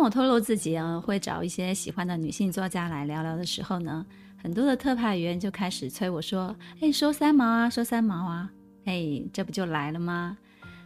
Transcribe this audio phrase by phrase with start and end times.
[0.00, 4.06] 当我透露自己啊，会找一些喜欢的女性作家来聊聊的时候呢，
[4.42, 8.50] 很多的特派员就开始催我说：“哎，说三毛啊，说三毛啊，
[8.86, 10.38] 哎，这不就来了吗？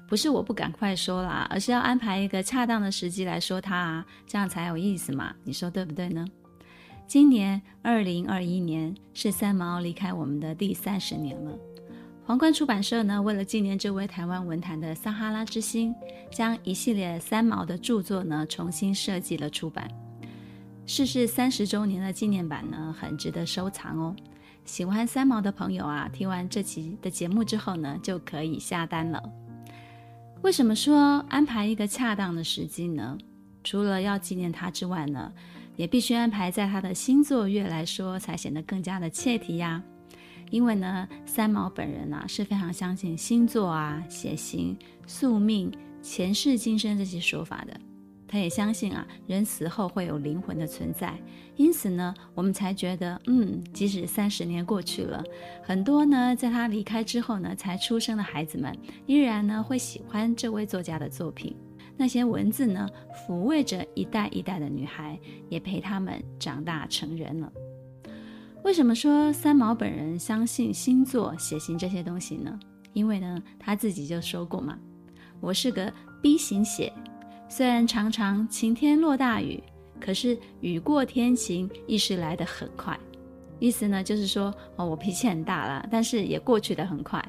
[0.09, 5.33] 不是我不赶快说啦，而是要安排一个恰当的时机来说它啊，这样才有意思嘛。
[5.45, 6.27] 你说对不对呢？
[7.06, 11.56] 今年二零二一年是三毛离开我们的第三十年了。”
[12.27, 15.94] 皇冠出版社呢，为了纪念这位台湾文坛的撒哈拉之星，
[16.33, 19.86] 将一系列三毛的著作呢重新设计了出版。
[20.86, 24.16] 逝世三十周年的纪念版呢，很值得收藏哦。
[24.64, 29.22] 喜欢三毛的朋友啊，听完这期的节目之后呢，就可以下单了。
[30.41, 33.19] 为什么说安排一个恰当的时机呢？
[33.62, 35.31] 除了要纪念他之外呢，
[35.77, 39.83] 也必须安排在他的星座月来说，才显得更加的切题呀。
[40.50, 47.81] 因为呢，三毛本人啊是非常相信星座啊、血型、宿命、前世今生这些说法的。
[48.27, 51.17] 他也相信啊，人死后会有灵魂的存在。
[51.55, 55.22] 因此呢，我们才觉得，嗯，即使三十年过去了，
[55.62, 61.55] 很多呢在他离开之后呢才出生的孩子们，依然呢会喜欢这位作家的作品。
[61.97, 62.89] 那些文字呢，
[63.28, 65.17] 抚慰着一代一代的女孩，
[65.48, 67.53] 也陪他们长大成人了。
[68.65, 72.59] 为什么说三毛本人相信星座、血型这些东西呢？
[72.94, 74.78] 因为呢，他自己就说过嘛
[75.38, 76.91] ：“我是个 B 型血，
[77.47, 79.62] 虽然常常晴天落大雨，
[80.00, 82.99] 可是雨过天晴，意识来得很快。”
[83.61, 87.22] 意思呢，就是说哦，我脾气很大了，但是也过去得很快。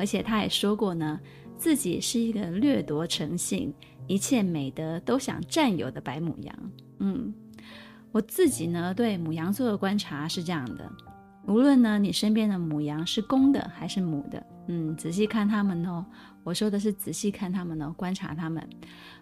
[0.00, 1.20] 而且他也说过呢，
[1.56, 3.72] 自己是一个掠夺成性、
[4.08, 6.52] 一切美德都想占有的白母羊。
[6.98, 7.32] 嗯。
[8.12, 10.90] 我自己呢，对母羊座的观察是这样的：
[11.46, 16.04] 无论呢你身边的母羊是公的还是母的，嗯，仔细看他们哦。
[16.44, 18.68] 我说的是仔细看他们哦，观察他们。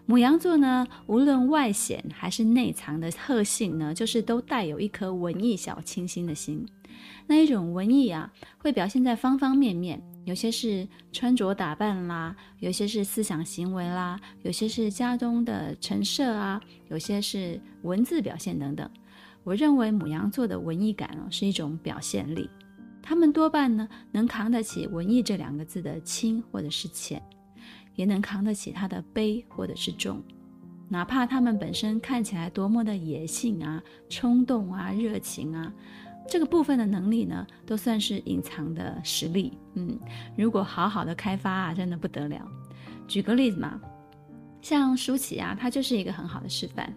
[0.05, 6.67] 母羊座呢，无论外显还是内藏的特性呢，就是都带有一颗文艺小清新的心。
[7.27, 10.01] 那一种文艺啊，会表现在方方面面。
[10.23, 18.89] 有些是穿着打扮啦，有些是思想行为啦，有些是家中的陈设啊，有些是文字表现等等。
[19.43, 22.47] 我认为牡羊座的文艺感哦，是一种表现力，
[23.01, 27.19] 他们多半呢能扛得起“文艺”这两个字的轻或者是浅，
[27.95, 30.21] 也能扛得起它的悲或者是重，
[30.87, 35.73] 哪怕他们本身看起来多么的野性啊、冲动啊、热情啊。
[36.27, 39.57] 这个部分的能力呢，都算是隐藏的实力。
[39.73, 39.99] 嗯，
[40.37, 42.47] 如果好好的开发啊，真的不得了。
[43.07, 43.79] 举个例子嘛，
[44.61, 46.93] 像舒淇啊，她就是一个很好的示范。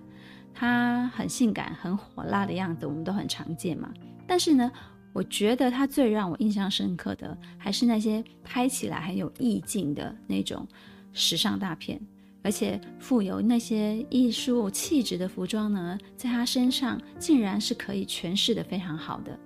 [0.53, 3.93] 她很性感、很火辣的样子，我们都很常见嘛。
[4.27, 4.71] 但是呢，
[5.13, 10.65] 我觉得她最让我印象深刻的，还是那些拍起来很有意境的那种
[11.13, 12.01] 时尚大片。
[12.45, 19.37] 而且富有那些艺术气质的服装呢，在他身上竟然是可以诠释得非常好的。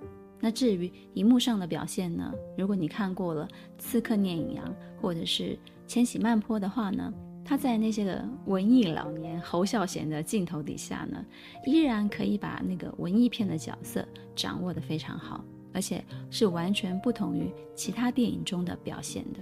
[0.41, 4.67] 那至于荧幕上的表现呢，如果你看过了《刺客聂隐娘》
[5.01, 5.43] 或者是
[5.87, 7.13] 《千禧曼波》的话呢，
[7.45, 11.25] 他在那些个文艺老年侯孝贤的镜头底下呢，
[11.65, 14.05] 依然可以把那个文艺片的角色
[14.35, 15.41] 掌握得非常好，
[15.73, 19.39] 而且是完全不同于其他电影中的表现的。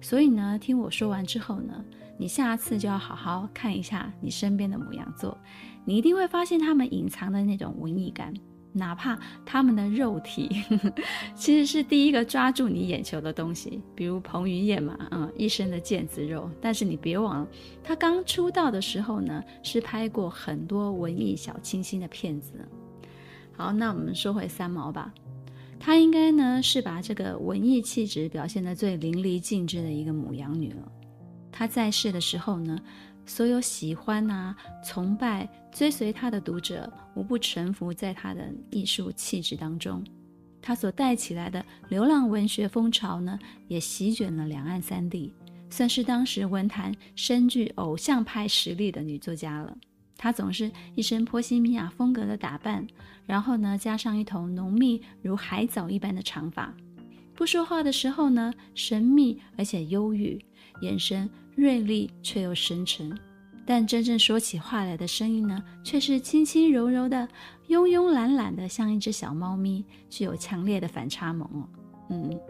[0.00, 1.84] 所以呢，听我说完之后呢，
[2.22, 5.36] 你下次就要好好看一下你身边的母羊座，
[5.84, 8.32] 你一定会发现他们隐藏的那种文艺感，
[8.72, 10.92] 哪怕他们的肉体呵 呵
[11.34, 16.48] 其实是第一个抓住你眼球的东西，比如彭于晏嘛，嗯，一身的腱子肉。
[16.60, 17.48] 但是你别忘了，
[17.82, 22.52] 他刚出道的时候呢，是拍过很多文艺小清新的片子。
[23.56, 25.12] 好，那我们说回三毛吧，
[25.80, 30.92] 她应该呢是把这个文艺气质表现得最淋漓尽致的一个母羊女了。
[31.52, 32.80] 他在世的时候呢，
[33.26, 40.02] 所有喜欢啊、崇拜、追随他的读者，无不臣服在他的艺术气质当中。
[40.60, 43.38] 他所带起来的流浪文学风潮呢，
[43.68, 45.32] 也席卷了两岸三地，
[45.68, 49.76] 算是当时文坛深具偶像派实力的女作家了。
[50.16, 52.86] 她总是一身波西米亚风格的打扮，
[53.26, 56.72] 然后呢，加上一头浓密如海藻一般的长发。
[57.34, 60.40] 不说话的时候呢，神秘而且忧郁，
[60.80, 63.16] 眼神锐利却又深沉，
[63.64, 67.28] 但真正说起话来的声音呢，却是轻轻柔柔的、
[67.68, 71.68] 慵慵懒懒的，像一只小猫咪，具有强烈的反差萌哦。
[72.10, 72.40] 嗯，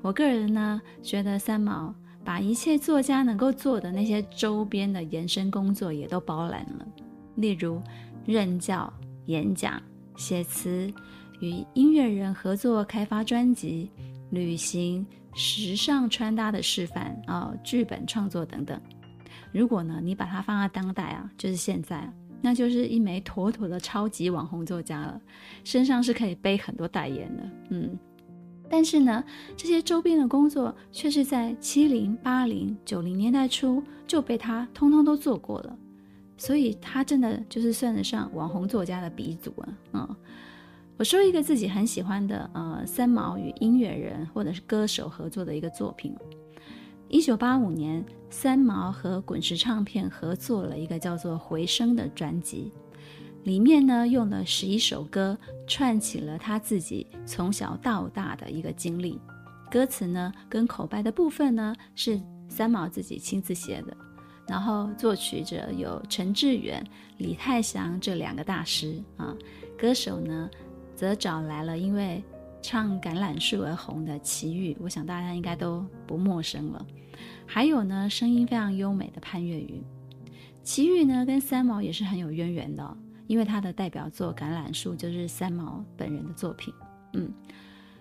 [0.00, 1.94] 我个人呢，觉得三毛
[2.24, 6.86] 把一切作家能够做的那些周边的延伸工作也都包揽了，
[7.34, 7.80] 例如
[8.24, 8.92] 任教、
[9.26, 9.80] 演讲、
[10.16, 10.92] 写词、
[11.40, 13.90] 与音乐人合作开发专辑、
[14.30, 15.06] 旅行、
[15.36, 18.80] 时尚穿搭的示范啊、剧本创作等等。
[19.52, 22.10] 如果呢，你把它放在当代啊，就是现在，
[22.40, 25.20] 那就是一枚妥妥的超级网红作家了，
[25.62, 27.42] 身上是可以背很多代言的。
[27.70, 27.98] 嗯，
[28.68, 29.22] 但是呢，
[29.56, 35.78] 这些周边的工作却是在七零、八零、九零年代初就被他通通都做过了，
[36.36, 39.68] 所以他真的就是算得上网红作家的鼻祖啊。
[39.92, 40.16] 嗯，
[40.98, 46.16] 我说一个自己很喜欢的，呃，三毛与音乐人或者是歌手合作的一个作品。
[47.08, 52.72] 一九八五年，三毛和滚石唱片合作了一个叫做《回声》的专辑，
[53.44, 59.20] 里面呢用了十一首歌串起了他自己从小到大的一个经历。
[59.70, 63.94] 歌词呢跟口白的部分呢是三毛自己亲自写的，
[64.48, 66.82] 然后作曲者有陈致远、
[67.18, 69.36] 李泰祥这两个大师啊，
[69.78, 70.48] 歌手呢
[70.96, 72.20] 则找来了因为。
[72.62, 76.84] 唱《橄榄树》而红的齐豫，我想大家应该都不陌生了。
[77.46, 79.80] 还有呢，声音非常优美的潘越云。
[80.64, 82.96] 齐豫呢，跟三毛也是很有渊源的，
[83.28, 86.74] 因为他的代表作《橄榄树》就是三毛本人的作品。
[87.12, 87.30] 嗯，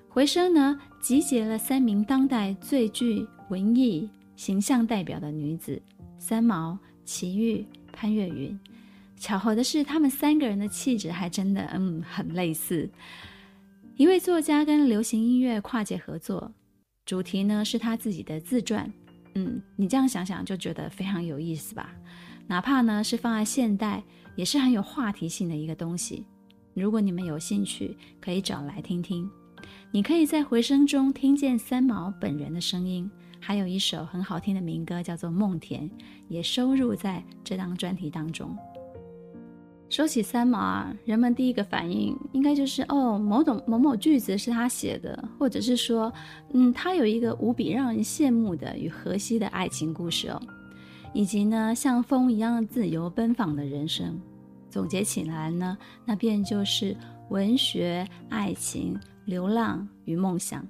[0.10, 5.80] 回声呢，集结了三名当代最具文艺形象代表的女子：
[6.18, 8.60] 三毛、齐豫、潘越云。
[9.18, 12.90] 巧合的是，他们三个人的气质还真的嗯很类似。
[13.96, 16.52] 一位作家跟流行音乐跨界合作，
[17.06, 18.92] 主题呢是他自己的自传。
[19.36, 21.94] 嗯，你这样想想就觉得非常有意思吧？
[22.48, 24.04] 哪怕呢是放在现代，
[24.36, 26.26] 也是很有话题性的一个东西。
[26.74, 29.30] 如果你们有兴趣，可以找来听听。
[29.92, 33.10] 你可以在回声中听见三毛本人的声音，
[33.40, 35.90] 还有一首很好听的民歌叫做《梦田》，
[36.28, 38.56] 也收录在这张专题当中。
[39.90, 46.12] 说起三毛啊，人们第一个反应应该就是哦，某种某某句子是他写的，或者是说，
[46.54, 50.42] 嗯，他有一个无比让人羡慕的与荷西的爱情故事哦，
[51.14, 54.20] 以及呢，像风一样自由奔放的人生。
[54.70, 56.98] 总结起来呢，那便就是
[57.30, 60.68] 文学、爱情、流浪与梦想。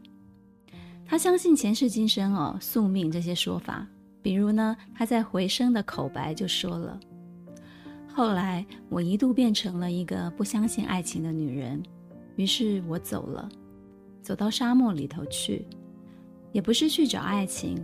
[1.08, 3.88] 他相信前世今生哦，宿命这些说法。
[4.22, 7.00] 比如呢，他在回声的口白就说了。
[8.16, 11.84] 后来，我一度变成了一个不相信爱情的女人，
[12.38, 13.50] 于是我走了，
[14.22, 15.68] 走到沙漠里头去，
[16.54, 17.78] 也不是去找爱情，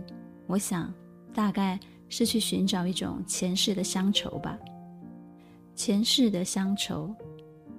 [0.46, 0.90] 我想
[1.34, 4.58] 大概是去寻找一种前世的乡愁吧。
[5.74, 7.14] 前世的乡愁，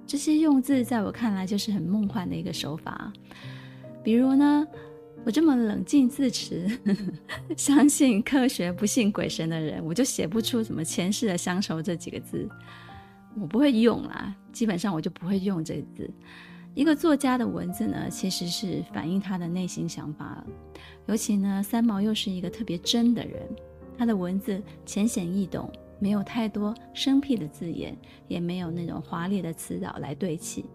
[0.06, 3.12] 这些用字在我看来就是很梦幻的一个手法。
[4.04, 4.64] 比如呢，
[5.24, 6.68] 我这么冷静自持，
[7.56, 12.46] 相信科学、不信鬼神的人，我就写不出什么前世的乡愁这几个字，
[13.40, 14.34] 我不会用啦。
[14.52, 16.10] 基本上我就不会用这个字。
[16.74, 20.46] 一个作家的文字呢，其实是反映他的内心想法了。
[21.06, 23.40] 尤其呢，三毛又是一个特别真的人，
[23.96, 27.96] 他的文字浅显易懂，没有太多生僻的字眼，
[28.28, 30.66] 也没有那种华丽的词藻来对齐，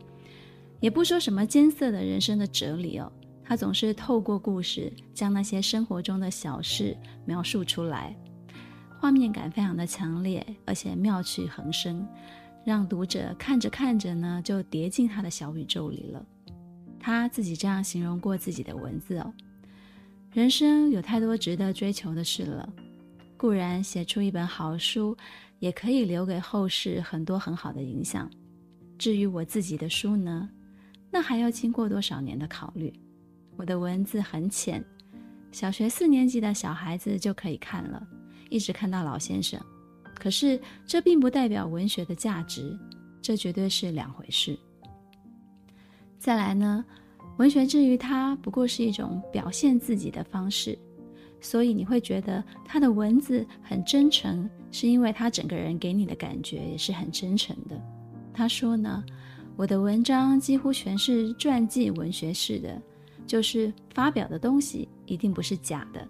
[0.79, 3.11] 也不说什么艰涩的人生的哲理哦。
[3.49, 8.15] 他总是透过故事将那些生活中的小事描述出来，
[8.99, 12.07] 画面感非常的强烈，而且妙趣横生，
[12.63, 16.23] 让读者看着看着呢就跌进他的小宇宙里了。
[16.99, 19.33] 他自己这样形容过自己的文字哦：
[20.31, 22.71] 人生有太多值得追求的事了，
[23.35, 25.17] 固然写出一本好书，
[25.57, 28.29] 也可以留给后世很多很好的影响。
[28.95, 30.47] 至于我自己的书呢，
[31.09, 32.93] 那还要经过多少年的考虑。
[33.59, 34.81] 我的文字很浅，
[35.51, 38.01] 小学四年级的小孩子就可以看了，
[38.49, 39.59] 一直看到老先生。
[40.15, 42.79] 可是这并不代表文学的价值，
[43.21, 44.57] 这绝对是两回事。
[46.17, 46.85] 再来呢，
[47.35, 50.79] 文学之于他不过是一种表现自己的方式，
[51.41, 57.77] 所以你会觉得他的文字很真诚，是因为他整个人给你的感觉也是很真诚的。
[58.33, 59.03] 他说呢，
[59.57, 62.81] 我的文章几乎全是传记文学式的。
[63.29, 66.05] 就是发表的东西一定不是假的。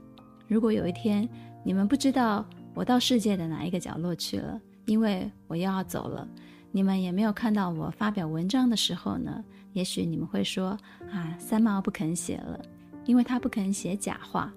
[0.48, 1.28] 如果有一天
[1.66, 6.26] 你们不知道我到世界的哪一个角落去了，因为我又要走了，
[6.72, 10.78] 你们也没有看到我发表文章的时候呢，也许你们会说
[11.12, 12.58] 啊，三毛不肯写了，
[13.06, 14.52] 因为他不肯写假话。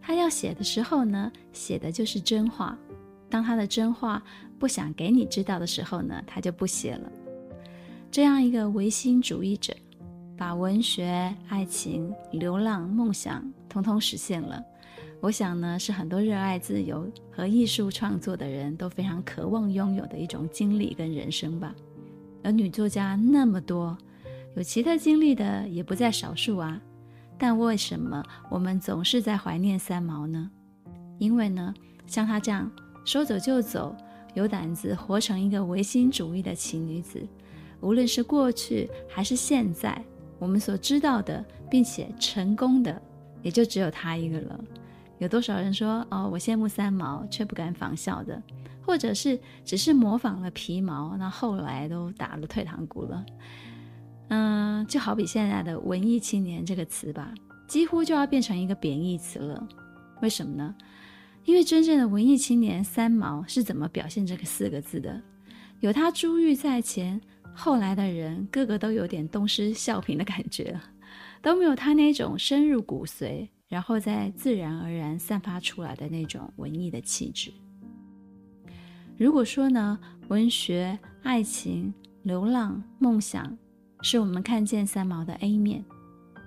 [0.00, 2.78] 他要写的时候呢，写的就是真话。
[3.28, 4.22] 当他的真话
[4.60, 7.10] 不想给你知道的时候呢，他就不写了。
[8.12, 9.74] 这样一个唯心主义者，
[10.36, 14.62] 把文学、爱情、流浪、梦想通通实现了。
[15.20, 21.74] 我想呢，是很多热爱自由和艺术创作的人都非常渴望拥有的一种经历跟人生吧。
[22.42, 23.96] 而女作家那么多，
[24.54, 26.80] 有奇特经历的也不在少数啊。
[27.38, 30.50] 但为什么我们总是在怀念三毛呢？
[31.18, 31.74] 因为呢，
[32.06, 32.70] 像她这样
[33.04, 33.96] 说走就走、
[34.34, 37.26] 有胆子活成一个唯心主义的奇女子，
[37.80, 40.02] 无论是过去还是现在，
[40.38, 43.00] 我们所知道的并且成功的，
[43.42, 44.60] 也就只有他一个了。
[45.18, 48.42] 有多少人说哦，我羡慕三毛，却不敢仿效的，
[48.82, 53.24] 或者是只是模仿了皮毛，那后来都打了退堂鼓了。
[54.28, 57.32] 嗯，就好比现在的文艺青年这个词吧，
[57.66, 59.66] 几乎就要变成一个贬义词了。
[60.20, 60.74] 为什么呢？
[61.44, 65.22] 因为真正的文艺青年三毛是怎么表现这个四个字的？
[65.80, 67.20] 有他珠玉在前，
[67.56, 70.78] 后来的人个个都有点东施效颦的感觉，
[71.40, 73.48] 都没有他那种深入骨髓。
[73.68, 77.52] 然后再自然而然散发出来的那种文艺的气质。
[79.16, 79.98] 如果说呢，
[80.28, 83.58] 文学、爱情、流浪、梦想，
[84.02, 85.84] 是我们看见三毛的 A 面，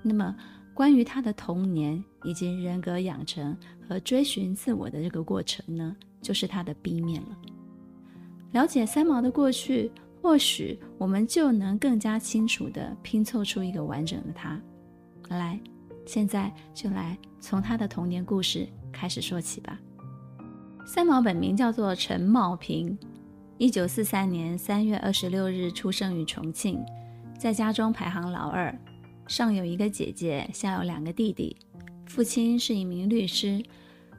[0.02, 0.34] 那么
[0.74, 3.54] 关于他的童年以及人格养成
[3.86, 7.38] 和追寻自我的这个过程呢，就是他的 B 面了。
[8.54, 14.60] 了解三毛的过去，或许我们就能更加清楚地拼凑出一个完整的他。
[15.30, 15.60] 来。
[16.06, 19.78] 现在就来从他的童年故事开始说起吧。
[20.84, 22.98] 三毛本名叫做陈茂平，
[23.60, 26.84] 一九四三年三月二十六日出生于重庆，
[27.38, 28.76] 在家中排行老二，
[29.28, 31.56] 上有一个姐姐，下有两个弟弟。
[32.08, 33.64] 父亲是一名律师，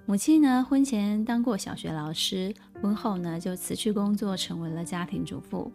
[0.07, 5.73] 母亲呢婚前当过小学老师，婚后呢就辞去工作，成为了家庭主妇。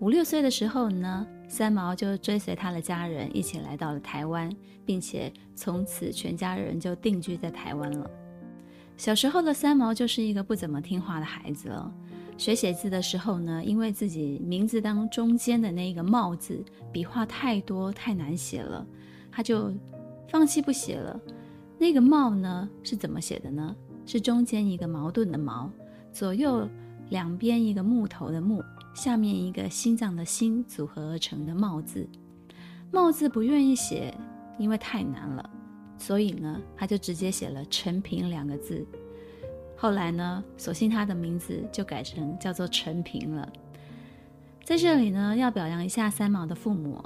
[0.00, 4.50] 五六岁的时候呢，三毛就追随他的家人一起来到了台湾，
[4.84, 8.10] 并且从此全家人就定居在台湾了。
[8.98, 11.92] 小时候的三毛就是一个不怎么听话的孩子了。
[12.36, 16.62] 学写字的时候呢，因为自己名字当中间的那个“茂”字
[16.92, 18.86] 笔画太多太难写了，
[19.32, 19.72] 他就
[20.28, 21.18] 放弃不写了。
[21.78, 23.74] 那个“茂”呢是怎么写的呢？
[24.04, 25.70] 是中间一个矛盾的“矛”，
[26.12, 26.68] 左右
[27.08, 28.62] 两边一个木头的“木”。
[28.96, 32.08] 下面一个心脏的心组合而成的“茂”字
[32.90, 34.12] ，“茂”字不愿意写，
[34.58, 35.50] 因为太难了，
[35.98, 38.86] 所以呢，他就直接写了“陈平”两个字。
[39.76, 43.46] 后来呢，索性他的名字就改成叫做陈平了。
[44.64, 46.98] 在这里呢，要表扬一下三毛的父母，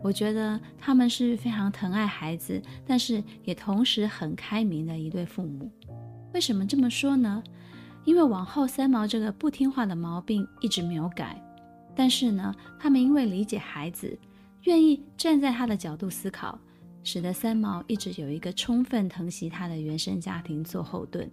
[0.00, 5.70] 我觉得他们是非常疼爱孩子，但是也同时很开明的一对父母。
[6.34, 7.40] 为什么这么说呢？
[8.10, 11.40] 因为往后三毛这个不听话的毛病一直没有改，
[11.94, 14.18] 但是呢，他们因为理解孩子，
[14.64, 16.58] 愿意站在他的角度思考，
[17.04, 21.30] 使得三毛一直有一个充分疼惜他的原生家庭做后盾，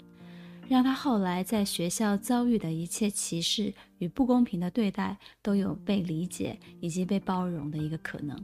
[0.67, 8.39] 让他后来在学校遭遇的一切歧视与不公平的对待都有被理解以及被包容的一个可能。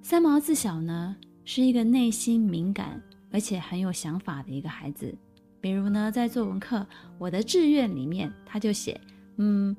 [0.00, 3.02] 三毛自小呢是一个内心敏感
[3.32, 5.12] 而且很有想法的一个孩子。
[5.60, 6.86] 比如呢，在作文课，
[7.18, 9.00] 我的志愿里面，他就写，
[9.36, 9.76] 嗯，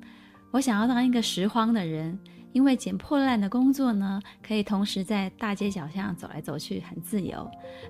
[0.50, 2.16] 我想要当一个拾荒的人，
[2.52, 7.38] 因为捡破烂的工作呢，可以同时在大街小巷走来走去，很自由。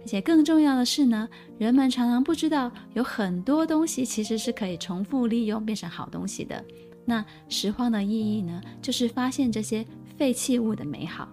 [0.00, 6.64] 而且更重要的是呢，人们常常不知道，有很多东西其实是可以重复利用，变成好东西的。
[7.04, 9.84] 那拾荒的意义呢，就是发现这些
[10.16, 11.28] 废弃物的美好。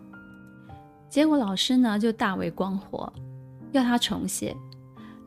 [1.07, 3.11] 结果老师呢，就大为光火，
[3.71, 4.55] 要他重写。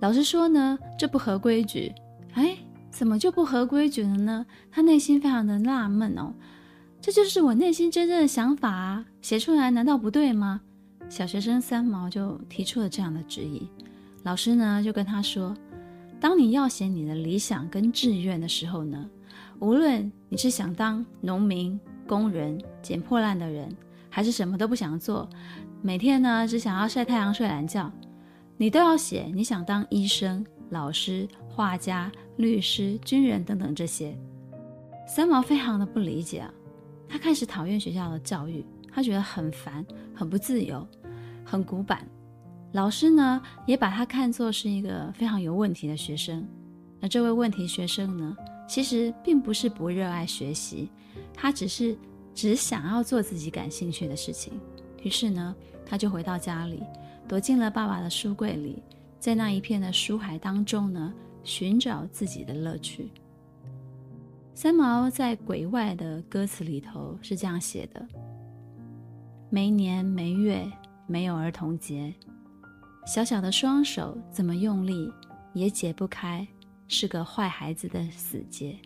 [0.03, 1.95] 老师说呢，这不合规矩。
[2.33, 2.57] 哎，
[2.91, 4.45] 怎么就不合规矩了呢？
[4.69, 6.35] 他内心非常的纳闷哦。
[7.01, 10.61] 这就是我内心真正的想法啊，写出来难道不对吗？
[11.09, 13.69] 小学生三毛就提出了这样的质疑。
[14.25, 15.55] 老师呢就跟他说，
[16.19, 19.09] 当你要写你的理想跟志愿的时候呢，
[19.61, 21.79] 无论你是想当农民、
[22.09, 23.73] 工人、捡破烂的人，
[24.11, 25.31] 还是什么都不想做，
[25.81, 27.89] 每天呢只想要晒太阳、睡懒觉。
[28.57, 34.17] 你都要写，你想当医生、老师、画家、律师、军人等等这些。
[35.07, 36.55] 三毛非常的不理解啊，
[37.09, 40.87] 他开始讨厌学校的教育，他觉得很烦、很不自由、
[41.45, 42.07] 很古板。
[42.73, 46.47] 老师呢，也把他看作是一个非常有问题的学生。
[47.01, 48.37] 那这位问题学生呢，
[48.69, 50.89] 其实并不是不热爱学习，
[51.35, 51.99] 他只是
[52.33, 54.53] 只想要做自己感兴趣的事情。
[55.03, 55.55] 于是呢，
[55.85, 56.83] 他就回到家里。
[57.33, 58.83] 躲进了爸爸的书柜里，
[59.19, 63.11] 在那一片的书海当中呢，寻找自己的乐趣。
[64.53, 68.07] 三毛在《鬼外》的歌词里头是这样写的：
[69.49, 70.71] 没年没月
[71.07, 72.12] 没有儿童节，
[73.07, 75.11] 小小的双手怎么用力
[75.55, 76.47] 也解不开，
[76.87, 78.79] 是个坏孩子的死结。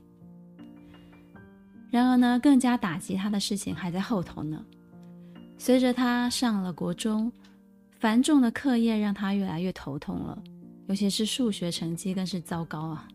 [1.90, 4.64] 然而呢，更加打击他的事情还在后头呢。
[5.58, 7.32] 随着他上了国中，
[7.98, 10.42] 繁重的课业让他越来越头痛了，
[10.86, 13.08] 尤其是数学成绩更是糟糕啊。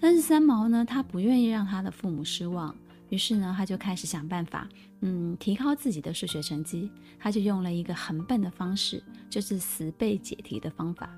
[0.00, 2.74] 但是三毛呢，他不愿意让他的父母失望，
[3.08, 4.68] 于是呢，他就开始想办法，
[5.00, 6.90] 嗯，提高自己的数学成绩。
[7.18, 11.10] 他就用了一个很笨的方式，就是死背解题的方法。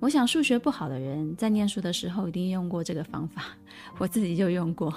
[0.00, 3.44] 我想数学不好的人在念书的时候一定用过这个方法，
[3.98, 4.94] 我自己就用过。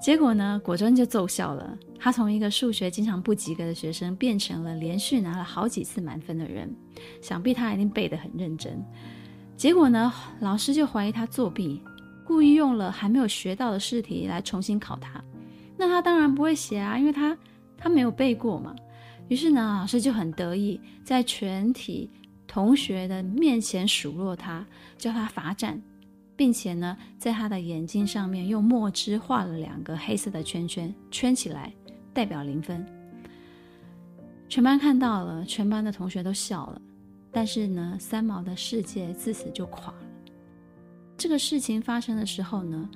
[0.00, 1.76] 结果呢，果真就奏效了。
[1.98, 6.72] 他从一个数学经常不及格的学生，变成了连续拿了好几次满分的人。
[7.20, 8.82] 想必他一定背得很认真。
[9.56, 11.82] 结果呢，老师就怀疑他作弊。
[12.24, 15.24] 故意用了还没有学到的试题来重新考他，
[15.78, 17.36] 那他当然不会写啊，因为他
[17.76, 18.76] 他没有背过嘛。
[19.28, 22.10] 于是呢，老师就很得意，在全体
[22.46, 24.62] 同学的面前数落他，
[24.98, 25.82] 叫他罚站，
[26.38, 31.72] 并且呢，在他的眼睛上面用墨汁画了两个黑色的圈圈，圈起来
[32.14, 32.86] 代表零分。
[34.48, 36.80] 全班看到了，全班的同学都笑了，
[37.32, 40.06] 但是呢，三毛的世界自此就垮了。
[41.16, 42.88] 这个事情发生的时候呢，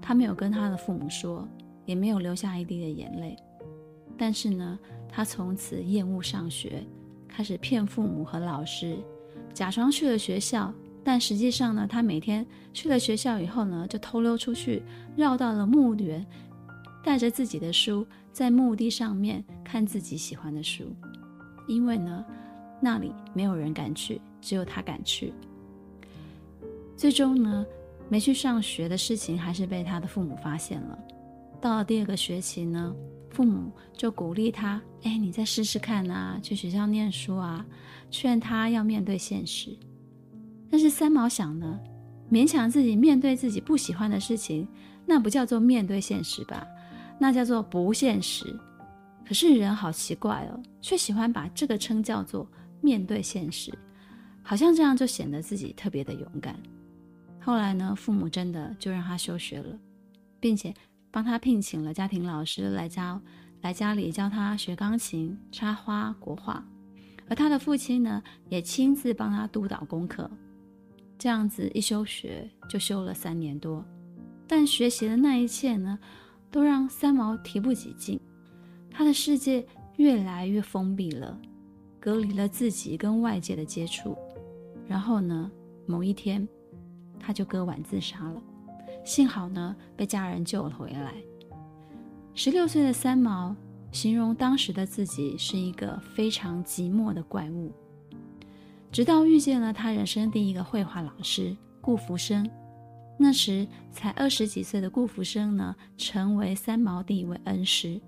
[0.00, 1.46] 他没有跟他的父母说，
[1.84, 3.36] 也没有流下一滴的眼泪。
[4.16, 4.78] 但是呢，
[5.10, 6.82] 他从此厌恶上学，
[7.28, 8.96] 开始骗父母和老师，
[9.52, 10.72] 假装去了学校，
[11.08, 14.82] 但实际上呢，他每天去了学校以后呢，就偷溜出去，
[15.16, 16.22] 绕到了墓园，
[17.02, 20.94] 带着自己的书，在墓地上面看自己喜欢的书，
[21.66, 22.22] 因为呢，
[22.78, 25.32] 那里没有人敢去，只有他敢去。
[26.94, 27.64] 最终呢，
[28.10, 30.98] 没去上学的事情还是被他的父母发现了。
[31.58, 32.94] 到了第二个学期呢，
[33.30, 37.64] 父母就鼓励他：“哎，你再试试看啊，去学校念书啊，
[38.10, 39.74] 劝他要面对现实。”
[40.70, 41.78] 但是三毛想呢，
[42.30, 44.68] 勉强自己面对自己不喜欢的事情，
[45.06, 46.66] 那不叫做面对现实吧？
[47.18, 48.54] 那叫做不现实。
[49.26, 52.46] 可是人好奇怪哦，却喜欢把这个称叫做
[52.80, 53.72] 面对现实，
[54.42, 56.54] 好像这样就显得自己特别的勇敢。
[57.40, 59.78] 后来呢，父母真的就让他休学了，
[60.40, 60.72] 并且
[61.10, 63.20] 帮他聘请了家庭老师来教，
[63.62, 66.64] 来家里教他学钢琴、插花、国画，
[67.28, 70.30] 而他的父亲呢，也亲自帮他督导功课。
[71.18, 73.84] 这样子一休学就休了三年多，
[74.46, 75.98] 但学习的那一切呢，
[76.50, 78.20] 都让三毛提不起劲，
[78.90, 81.38] 他的世界越来越封闭了，
[81.98, 84.16] 隔离了自己跟外界的接触。
[84.86, 85.50] 然后呢，
[85.86, 86.46] 某一天。
[87.20, 88.40] 他就割腕自杀了，
[89.04, 91.12] 幸好呢，被家人救了回来。
[92.32, 93.54] 十六岁的三毛
[93.92, 97.70] 形容当时的自己是一个非常寂寞的怪物，
[98.90, 102.48] 直到遇见了他人生第一个绘画老师顾福生。
[103.18, 108.00] 那时才二十几岁的顾福生呢，成为三毛第一位恩师。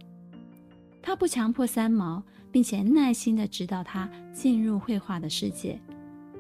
[1.02, 5.80] 他不强迫三毛，并且耐心地指导他进入绘画的世界。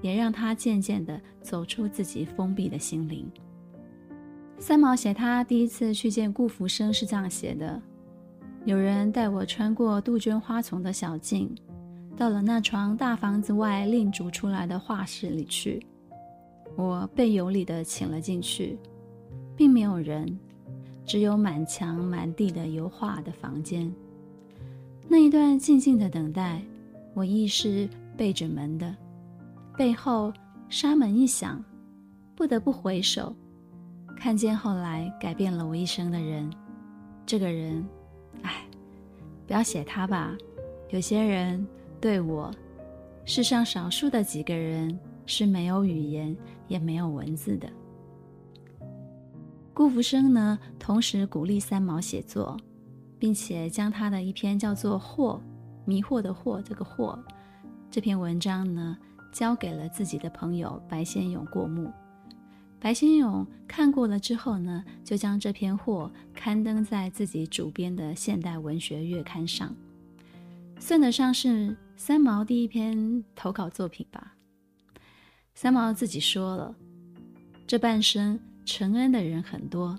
[0.02, 3.30] 也让他渐渐地走出自己封闭的心灵。
[4.58, 7.78] 三毛写他第一次去见顾福生是这样写的：
[8.64, 11.54] 有人带我穿过杜鹃花丛的小径，
[12.16, 15.84] 到了那幢大房子外另筑出来的画室里去。
[16.76, 18.78] 我被有礼地请了进去，
[19.56, 20.38] 并没有人，
[21.04, 23.92] 只有满墙满地的油画的房间。
[25.08, 26.62] 那一段静静的等待，
[27.14, 28.94] 我亦是背着门的。
[29.76, 30.32] 背后
[30.68, 31.62] 纱门一响，
[32.36, 33.34] 不得不回首，
[34.16, 36.48] 看见后来改变了我一生的人。
[37.26, 37.84] 这个人，
[38.42, 38.64] 哎，
[39.46, 40.36] 不要写他吧。
[40.90, 41.66] 有些人
[42.00, 42.50] 对我，
[43.24, 46.36] 世上少数的几个人是没有语言
[46.66, 47.68] 也没有文字的。
[49.74, 52.56] 顾福生呢，同时鼓励三毛写作，
[53.18, 55.36] 并且将他的一篇叫做《惑》，
[55.84, 57.18] 迷惑的惑，这个惑，
[57.90, 58.96] 这篇文章呢。
[59.32, 61.88] 交给了自己的朋友白先勇过目，
[62.80, 69.72] 白先勇看过了之后呢，就将这篇货刊登在自己主编的现代文学月刊上，
[70.80, 74.34] 算得上是三毛第一篇投稿作品吧。
[75.52, 76.74] 三毛自己说了，
[77.66, 79.98] 这半生承恩的人很多，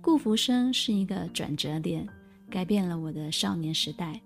[0.00, 2.08] 顾福生是一个转折点，
[2.48, 4.18] 改变了我的少年时代。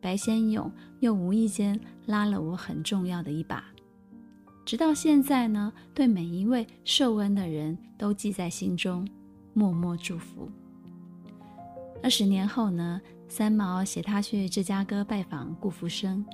[0.00, 3.64] 白先勇又无意间拉了我很重要的一把。
[4.64, 9.04] 直到现在呢，对每一位受恩的人都记在心中，
[9.54, 10.48] 默默祝福。
[12.00, 16.24] 二十年后呢，三毛携他去芝加哥拜访顾福生，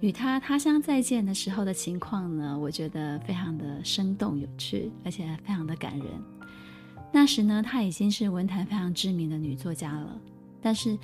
[0.00, 6.06] 与他他乡再见的时候的情况呢，我觉得非常的生动有趣，而且非常的感人。
[7.12, 10.20] 那时呢，她已经是文坛非常知名的女作家了，
[10.60, 10.98] 但是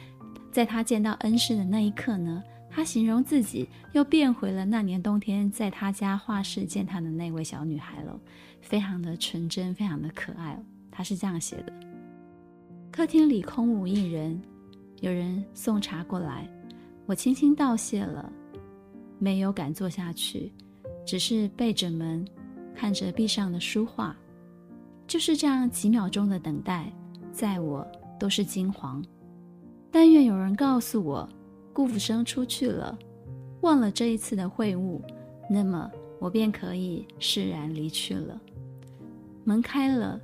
[0.51, 8.21] 在她见到恩师的那一刻呢，她形容自己又变回了那年冬天在她家画室见她的那位小女孩了，
[8.61, 10.63] 非常的纯真，非常的可爱。
[10.91, 11.73] 她是这样写的：
[12.91, 14.39] 客厅里空无一人，
[15.01, 16.47] 有人送茶过来，
[17.07, 18.31] 我轻轻道谢了，
[19.23, 20.53] 没有敢坐下去，
[21.07, 22.27] 只是背着门，
[22.75, 24.17] 看着壁上的书画。
[25.07, 26.93] 就是这样几秒钟的等待，
[27.31, 27.87] 在我
[28.19, 29.01] 都是惊惶。
[29.93, 31.29] 但愿有人告诉我，
[31.73, 32.99] 顾福生出去了，
[33.61, 35.01] 忘了这一次的会晤，
[35.49, 38.41] 那么我便可以释然离去了。
[39.45, 40.21] 门开了，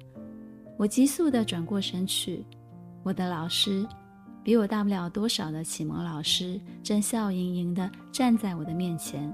[0.77, 2.45] 我急速地转过身去，
[3.05, 3.87] 我的老师，
[4.49, 9.31] 比我大不了多少的启蒙老师，正笑盈盈地站在我的面前。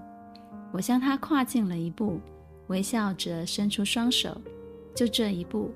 [0.73, 2.19] 我向他跨进了一步，
[2.67, 4.37] 微笑着伸出双手。
[4.93, 5.71] 就这一步，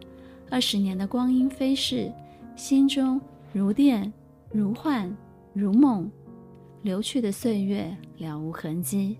[0.50, 2.12] 二十年的光阴飞逝，
[2.56, 3.20] 心中
[3.52, 4.12] 如电
[4.50, 5.16] 如幻
[5.52, 6.10] 如梦，
[6.82, 9.16] 流去的岁月了无痕迹，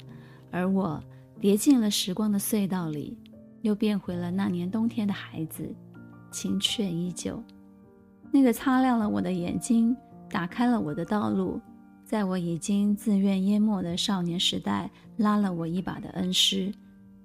[0.50, 1.00] 而我
[1.40, 3.16] 跌进了时光的隧道里，
[3.62, 5.72] 又变回了那年冬天的孩子，
[6.32, 7.40] 情却依旧。
[8.32, 9.96] 那个擦亮了我的眼睛，
[10.30, 11.60] 打开了我的道路，
[12.04, 16.72] 在我已经自愿淹没的少年时代，拉了我一把的恩师，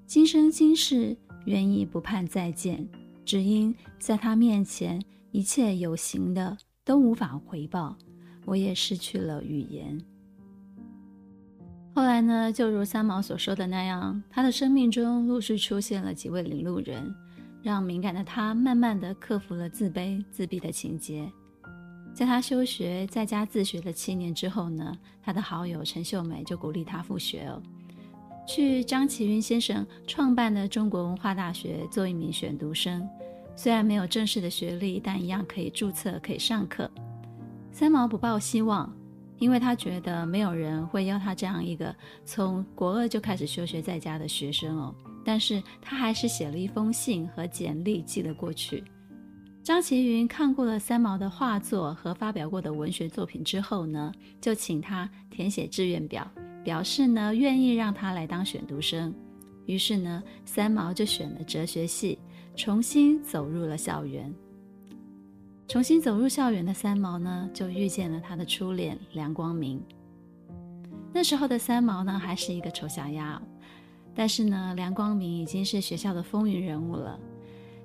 [0.05, 1.17] 今生今世。
[1.45, 2.87] 愿意不盼再见，
[3.25, 7.97] 只因在他面前，一切有形的都无法回报，
[8.45, 9.99] 我也失去了语言。
[11.93, 17.13] 后来呢，就如三毛所说的那样，他的生命中陆续出现了几位领路人，
[17.61, 21.29] 让敏感的他慢慢的克服了自卑自闭的情结。
[22.13, 27.61] 在他休学在家自学了七年之后呢，他的好友陈秀美就鼓励他复学哦。
[28.45, 33.07] 去张其云先生创办的中国文化大学做一名选读生，
[33.55, 36.89] 虽然没有正式的学历，但一样可以注册，可以上课。
[37.71, 38.93] 三毛不抱希望，
[39.39, 41.95] 因为他觉得没有人会要他这样一个
[42.25, 44.93] 从国二就开始休学在家的学生哦。
[45.25, 48.83] 但是他还是写了一封信和简历寄了过去。
[49.63, 56.29] 张其云看过了三毛的画作和发表过的文学作品之后呢，就请他填写志愿表。
[56.65, 59.13] 表示呢，愿意让他来当选读生，
[59.65, 62.19] 于是呢，三毛就选了哲学系，
[62.55, 64.33] 重新走入了校园。
[65.67, 69.81] 重新走入校园的三毛呢，就遇见了他的初恋梁光明。
[71.13, 73.41] 那时候的三毛呢，还是一个丑小鸭，
[74.13, 77.17] 但是呢，梁光明已经是学校的风云人物了。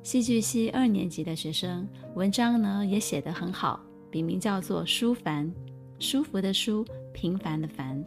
[0.08, 3.78] 戏剧系二年级的学生，文章呢也写得很好，
[4.10, 5.52] 笔名叫做舒凡，
[5.98, 8.02] 舒服的舒，平凡的凡。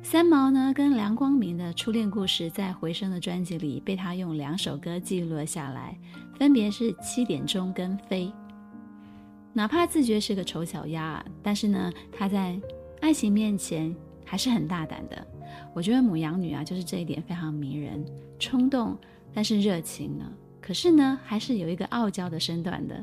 [0.00, 5.98] 三毛呢，跟梁光明的初恋故事，在《回声》的专辑里被他用两首歌记录了下来，
[6.38, 8.26] 分别是《七点钟》跟《飞》。
[9.52, 12.56] 哪怕自觉是个丑小鸭，但是呢，他在
[13.00, 13.92] 爱情面前
[14.24, 15.26] 还是很大胆的。
[15.74, 18.06] 我觉得母羊女啊，就是这一点非常迷人，
[18.38, 18.96] 冲动
[19.34, 20.24] 但是热情呢。
[20.68, 23.02] 可是呢，还是有一个傲娇的身段的。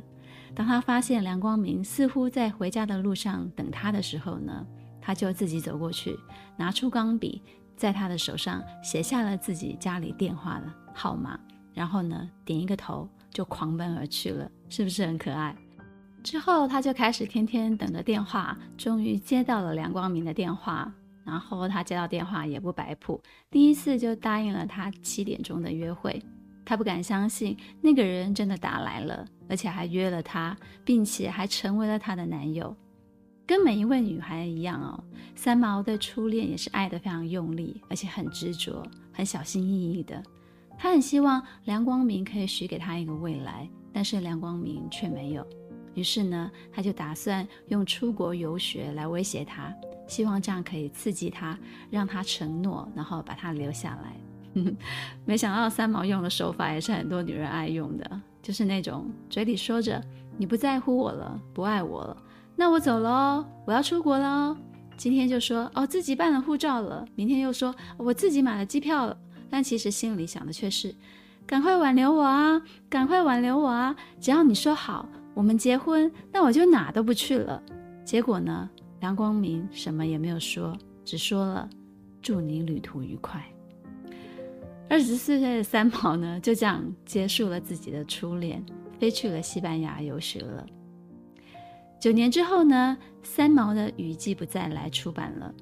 [0.53, 4.63] 当他发现梁光明似乎在回家的路上等他的时候呢，
[5.01, 6.15] 他就自己走过去，
[6.55, 7.41] 拿出钢笔，
[7.75, 11.39] 在他的手上写下了自己家里电话的号码，
[11.73, 15.55] 然后呢，点一个头就狂奔而去了，是不是很可爱？
[16.21, 26.21] 之后他就开始天天等着电话，终于接到了梁光明的电话，然后他接到电话也不摆谱，第一次就答应了他七点钟的约会。
[26.65, 32.75] 他不敢相信那个人真的打来了，而且还约了他，并且还成为了他的男友。
[33.47, 35.03] 跟每一位女孩一样哦，
[35.35, 40.21] 三毛对初恋也是爱得非常用力，而且很执着，很小心翼翼的。
[40.77, 45.45] 他很希望梁光明可以许给他一个未来，但是梁光明却没有。
[45.93, 49.71] 于是呢，他就打算用出国游学来威胁他，
[50.07, 51.57] 希望这样可以刺激他，
[51.91, 54.15] 让他承诺，然后把他留下来。
[55.25, 60.01] 没想到三毛用的手法也是很多女人爱用的，就是那种嘴里说着
[60.37, 62.17] 你不在乎我了，不爱我了。
[62.55, 64.55] 那我走喽，我要出国喽。
[64.97, 69.17] 今天就说哦，自己办了护照了，明天又说我自己买了机票了，
[69.49, 70.95] 但其实心里想的却是，
[71.45, 73.93] 赶快挽留我啊，赶快挽留我啊！
[74.21, 77.61] 只要你说好，我们结婚，那我就哪都不去了。
[78.05, 78.69] 结果呢，
[79.01, 81.69] 梁光明什么也没有说，只说了
[82.21, 83.43] 祝你旅途愉快。
[84.89, 88.63] 二十四岁的三毛呢，就这样结束了自己的初恋。
[88.97, 90.65] 飞去了西班牙游学了。
[91.99, 95.53] 九年之后呢，三毛的《雨季不再来》出版了。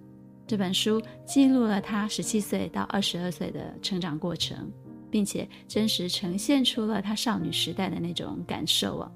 [0.46, 4.72] 这本书记录了他十七岁到二十二岁的成长过程，
[5.10, 9.12] 并且真实呈现出了他少女时代的那种感受啊，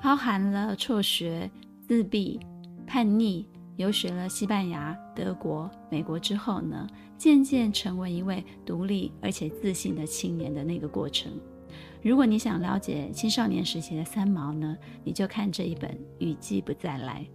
[0.00, 2.38] 包含了辍学、自闭、
[2.86, 6.86] 叛逆，游学了西班牙、德国、美国之后呢，
[7.18, 11.32] 渐渐成为一位独立而且自信的青年的那个过程。
[12.02, 17.26] 如果你想了解青少年时期的三毛呢，你就看这一本《雨季不再来》。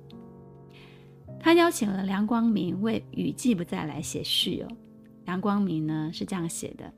[1.40, 4.68] 他邀请了梁光明为《雨季不再来》写序哦。
[5.26, 6.94] 梁光明呢是这样写的：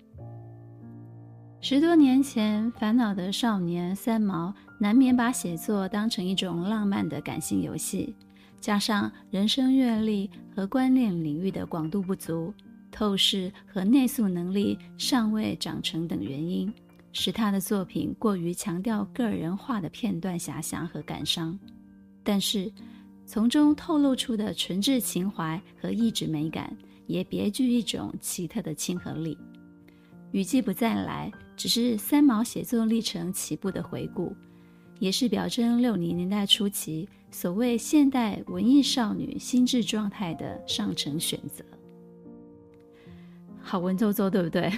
[1.61, 8.15] 十多年前，烦恼的少年三毛难免把写作当成一种浪漫的感性游戏，
[8.61, 12.53] 加上人生阅历和观念领域的广度不足、
[12.91, 16.71] 透视和内塑能力尚未长成等原因。
[17.13, 21.59] 使他的作品过于强调个人化的片段遐想和感伤，
[22.23, 22.71] 但是
[23.25, 26.73] 从中透露出的纯挚情怀和意志美感，
[27.07, 29.37] 也别具一种奇特的亲和力。
[30.31, 34.33] 雨季不再来，只是三毛写作历程起步的回顾，
[35.01, 41.65] 也是表征六零年代初期所谓现代文艺少女心智状态的上乘选择。
[43.59, 44.71] 好文绉绉，对不对？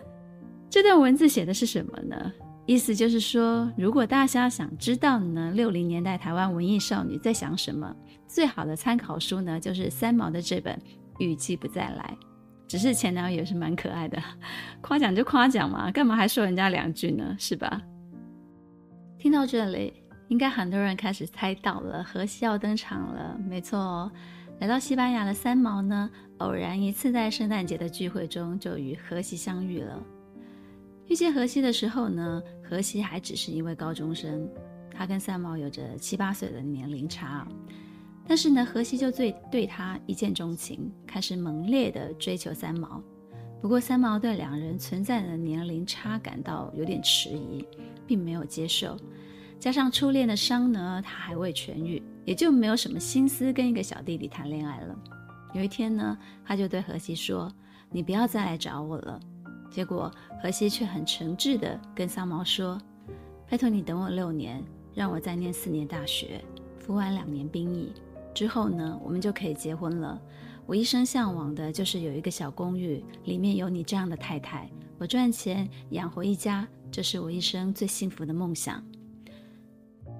[0.68, 2.30] 这段文字写的是什么呢？
[2.66, 7.96] 意思就是说，如果大家想知道呢，六零年代台湾文艺少女在想什么，
[8.28, 10.74] 最好的参考书呢，就是三毛的这本
[11.18, 12.14] 《雨季不再来》。
[12.68, 14.22] 只是前男友也是蛮可爱的，
[14.82, 17.34] 夸奖就夸奖嘛，干嘛还说人家两句呢？
[17.38, 17.80] 是吧？
[19.26, 19.92] 听到这里，
[20.28, 23.36] 应该很多人开始猜到了，荷西要登场了。
[23.44, 24.12] 没错哦，
[24.60, 26.08] 来到西班牙的三毛呢，
[26.38, 30.00] 偶然一次在圣诞节的聚会中就与荷西相遇了。
[31.08, 34.48] 遇见荷西的时候呢，荷西还只是一位高中生，
[34.94, 37.44] 他跟三毛有着七八岁的年龄差，
[38.28, 43.02] 但是呢，荷西就最对他一见钟情，开始猛烈地追求三毛。
[43.60, 47.66] 不过三毛对两人存在的年龄差感到有点迟疑，
[48.06, 48.96] 并没有接受。
[49.58, 54.94] 加上初恋的伤呢，他还未痊愈，也就没有什么心思跟一个小弟弟谈恋爱了。
[55.54, 57.50] 有一天呢，他就对荷西说
[57.90, 59.18] ：“你不要再来找我了。”
[59.70, 62.80] 结果，荷西却很诚挚地跟三毛说
[63.50, 64.62] ：“拜托你等我六年，
[64.94, 66.44] 让我再念四年大学，
[66.78, 67.92] 服完两年兵役
[68.34, 70.20] 之后呢，我们就可以结婚了。
[70.66, 78.84] 我一生向往的就是有一个小公寓，里面有你这样的太太，我赚钱养活一家，这是我一生最幸福的梦想。”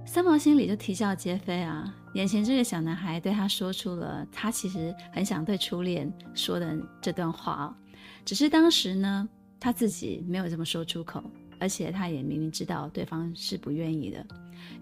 [0.06, 1.94] 三毛心里就啼笑皆非啊！
[2.14, 7.76] 眼前这个小男孩对他说出了他其实很想对初恋说的这段话，
[8.24, 9.28] 只是当时呢。
[9.58, 11.24] 他自己没有这么说出口，
[11.58, 14.24] 而且他也明明知道对方是不愿意的。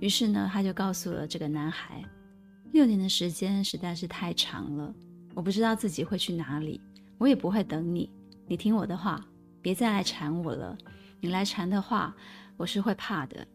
[0.00, 2.02] 于是呢，他就告诉了这个男孩
[2.72, 4.92] ：“六年的时间实在是太长了，
[5.32, 6.80] 我不知道自己会去哪里，
[7.18, 8.10] 我也不会等你。
[8.48, 9.24] 你听我的话，
[9.62, 10.76] 别再来缠我了。
[11.20, 12.14] 你来缠的话，
[12.56, 13.46] 我是会怕的。”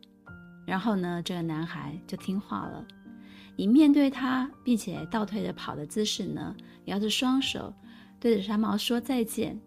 [0.69, 2.85] 然后呢，这个男孩就听话了，
[3.55, 6.55] 以面对他并且倒退着跑的姿势呢，
[6.85, 7.73] 摇着双手
[8.19, 9.59] 对着三毛说再见。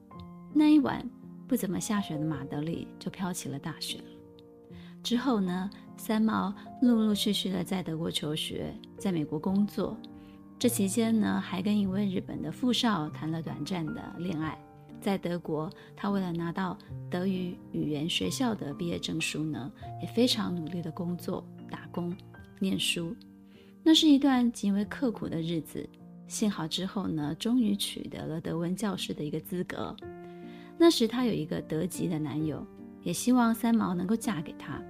[0.55, 1.05] 那一晚。
[1.49, 4.03] 不怎么下雪的马德里就飘起了大雪。
[5.03, 9.95] 之后呢，三毛陆陆续续的在德国求学，在美国工作。
[10.59, 14.59] 这期间呢，还跟一位日本的富少谈了短暂的恋爱。
[15.03, 16.79] 在德国，他为了拿到
[17.11, 22.17] 德语语言学校的毕业证书呢，也非常努力的工作、打工、
[22.61, 23.15] 念书。
[23.83, 25.87] 那是一段极为刻苦的日子。
[26.29, 29.95] 幸好之后呢，终于取得了德文教师的一个资格。
[30.79, 32.65] 那时她有一个德籍的男友，
[33.03, 34.81] 也希望三毛能够嫁给他，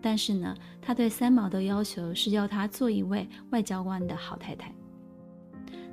[0.00, 4.74] 但是呢，他对三毛的要求是要她做一位外交官的好太太。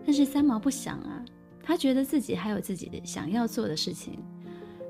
[0.05, 1.23] 但是三毛不想啊，
[1.67, 4.19] 他觉得自己还有自己想要做的事情，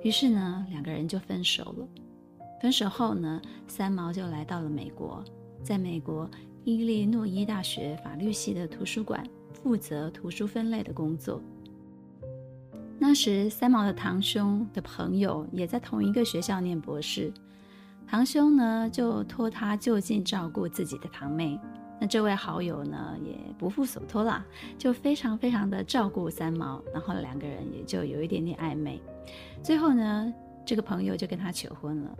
[0.04, 1.88] 于是呢，两个人就分手了。
[2.62, 5.24] 分手后呢，三毛就来到了美国，
[5.64, 6.30] 在美国
[6.66, 11.42] 伊利诺伊大学法律系的图书馆负责图书分类的工作。
[13.00, 17.32] 那时，三毛的堂兄的朋友也在同一个学校念博士，
[18.06, 21.58] 堂兄呢就托他就近照顾自己的堂妹。
[22.00, 24.46] 那这位好友呢也不负所托啦，
[24.78, 29.02] 就非常非常的照顾三毛，然后两个人也就有一点点暧昧。
[29.64, 30.34] 最后呢，
[30.66, 32.18] 这个朋友就跟他求婚了。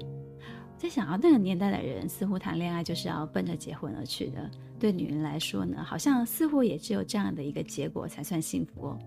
[0.78, 9.00] 在想啊，那个年代的人似乎谈恋爱就是要奔着结婚而去的，对女人来说呢，好像似乎也只有这样的一个结果才算幸福哦。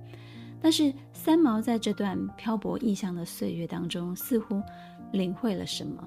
[0.61, 4.61] 但是三毛在这段漂泊异乡的岁月当中，似乎
[5.13, 6.03] 领会了什么。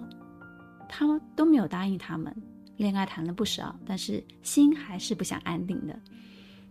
[0.89, 2.35] 他都没有答应他们。
[2.81, 5.97] 恋爱谈了不少，但是心还是不想安定的。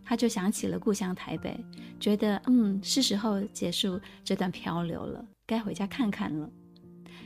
[0.04, 1.56] 他就想起了故乡台北，
[2.00, 6.50] 觉得嗯，是时候结束这段漂流了，该回家看看了。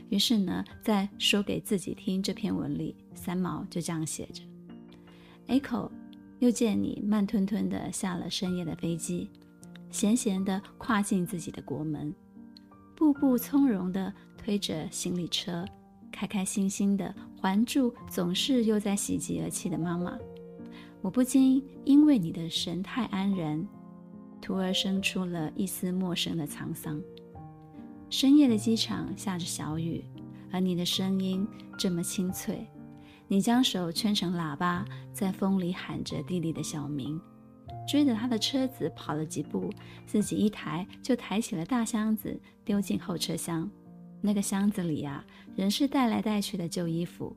[0.09, 4.43] 于是呢，在说给自己听这篇文里，三毛就这样写着
[5.47, 5.89] ：Echo，
[6.37, 9.31] 又见你慢吞吞地下了深夜的飞机，
[9.89, 12.13] 闲闲地跨进自己的国门，
[12.95, 15.65] 步步从容地推着行李车，
[16.11, 17.15] 开开心心地
[17.45, 20.17] 环住总是又在喜极而泣的妈妈。
[20.99, 23.63] 我不禁因为你的神态安然，
[24.41, 26.99] 徒而生出了一丝陌生的沧桑。
[28.09, 30.03] 深夜的机场下着小雨，
[30.51, 32.67] 而你的声音这么清脆。
[33.27, 37.21] 你将手圈成喇叭，在风里喊着弟弟的小名。
[37.87, 39.71] 追着他的车子跑了几步，
[40.07, 43.69] 自己一抬就抬起了大箱子，丢进后车厢。
[44.21, 45.23] 那个箱子里啊，
[45.55, 47.35] 仍是带来带去的旧衣服。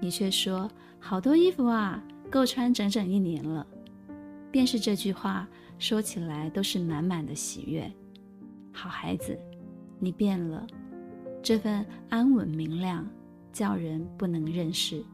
[0.00, 3.64] 你却说：“好多衣服啊！”够穿整整一年了，
[4.50, 5.46] 便是这句话
[5.78, 7.90] 说起来都是满满的喜悦。
[8.72, 9.38] 好孩子，
[10.00, 10.66] 你变了，
[11.42, 13.08] 这份安稳明亮，
[13.52, 15.04] 叫人不能认识。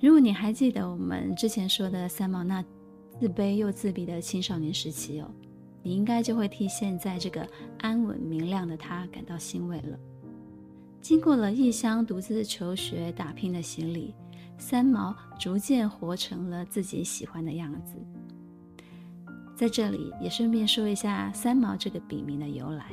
[0.00, 2.64] 如果你还记得我们之前说的三毛那
[3.20, 5.30] 自卑又自闭的青少年时期哦，
[5.82, 7.46] 你应该就会替现在这个
[7.78, 9.98] 安稳明亮的他感到欣慰了。
[11.00, 14.14] 经过了异乡独自求学打拼的洗礼。
[14.58, 17.96] 三毛逐渐活成了自己喜欢的样子。
[19.56, 22.92] 在这里也顺便说一下三毛这个笔名的由来。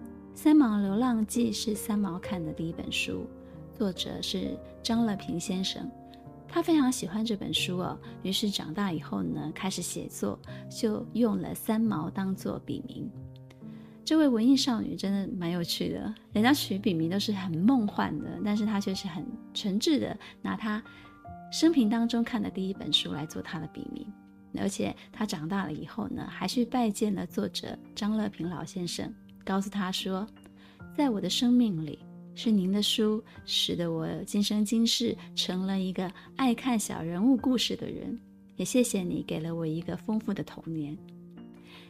[0.36, 3.26] 《三毛流浪记》是三毛看的第一本书，
[3.76, 5.90] 作者是张乐平先生。
[6.52, 13.08] 他非常喜欢这本书哦，于是长大以后呢，开始写作，就用了三毛当做笔名。
[14.04, 20.82] 这位文艺少女真的蛮有趣的，人家取笔名都是很梦幻的，但是她却是很诚挚的，拿她
[21.52, 24.04] 生平当中看的第一本书来做她的笔名。
[24.58, 30.26] 而且她长大了以后呢，还去拜见了作者张乐平老先生，告诉他说
[30.98, 32.00] ：“在我的生命里，
[32.34, 38.18] 是您的书使得我今生今世成了一个爱看小人物故事的人，
[38.56, 40.96] 也谢谢你给了我一个丰富的童年。”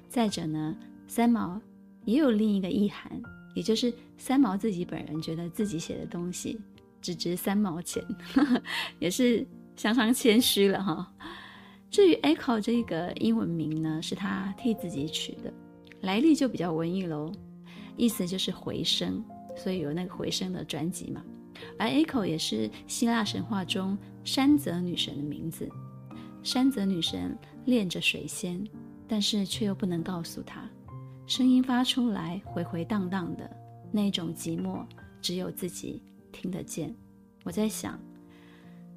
[0.09, 0.76] 再者呢，
[1.07, 1.61] 三毛。
[2.07, 3.12] 也有另一个意涵，
[3.55, 6.59] 也就是三毛自己本人觉得自己写的东西
[7.03, 8.62] 只值三毛钱，呵呵，
[8.98, 11.12] 也是相当谦虚了哈。
[11.90, 15.53] 至于 Echo 这个英文名呢，是他替自己取的，
[16.00, 17.31] 来历就比较文艺喽，
[17.98, 19.22] 意思就是回声，
[19.62, 21.22] 所以有那个回声的专辑嘛。
[21.78, 25.68] 而 Echo 也是希腊神话中山泽女神的名字，
[26.42, 28.64] 山泽女神恋着水仙，
[29.06, 30.62] 但是却又不能告诉他。
[31.26, 33.50] 声音发出来，回回荡荡的
[33.92, 34.86] 那种寂寞，
[35.20, 36.94] 只有自己听得见。
[37.44, 38.00] 我在想，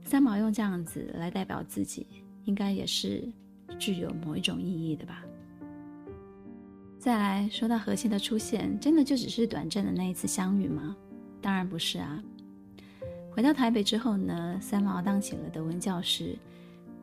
[0.04, 2.08] 三毛用这样子来代表自己，
[2.46, 3.28] 应该也是
[3.78, 5.24] 具有某一种意义的吧。
[7.04, 10.96] 再来说到荷西的出现，真的就只是短暂的那一次相遇吗？
[11.42, 12.24] 当然不是啊。
[13.30, 16.34] 回到台北之后呢，三毛当起了德文教师，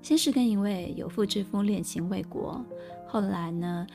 [0.00, 2.64] 先是跟一位有妇之夫恋情未果，
[3.06, 3.86] 后来呢，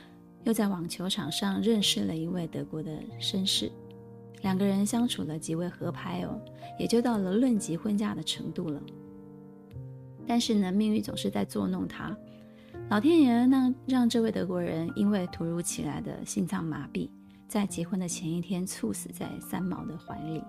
[0.44, 3.72] 又在网球场上认识了一位德国的绅士，
[4.44, 6.40] 两个人相处了极为合拍哦，
[6.78, 8.80] 也就到了论及婚嫁的程度了。
[10.28, 12.16] 但是呢，命运总是在捉弄他，
[12.90, 17.10] 老天爷呢，让这位德国人因为突如其来的心脏麻痹，
[17.48, 20.42] 在结婚的前一天猝死在三毛的怀里。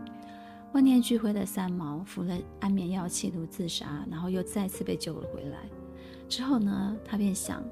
[0.73, 5.59] 万念俱灰的三毛服了安眠药，企图自杀，然后又再次被救了回来。
[6.29, 7.63] 之后呢，他便想，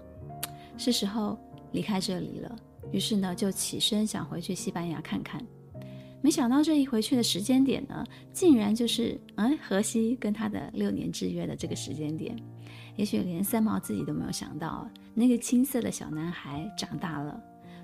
[0.77, 1.39] 是时候。
[1.73, 2.57] 离开这里了，
[2.93, 5.45] 于是呢，就起身想回去西班牙看看。
[6.23, 12.37] 没想到这一回去的时间点呢，竟然就是嗯，荷西跟他的六年之约的这个时间点。
[12.97, 17.41] 也许连三毛自己都没有想到，那个青涩的小男孩长大了，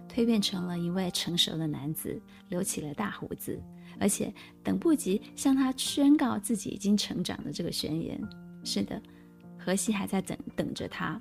[0.09, 3.61] 蜕变成了一位成熟的男子，留起了大胡子，
[3.99, 4.32] 而且
[4.62, 8.20] 等不及向他宣告自己已经成长的这个宣言。
[8.64, 9.01] 是的，
[9.59, 11.18] 荷西还在等等着他，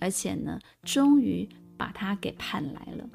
[0.00, 1.48] 而且呢，终于。
[1.74, 3.10] 把他给盼来了。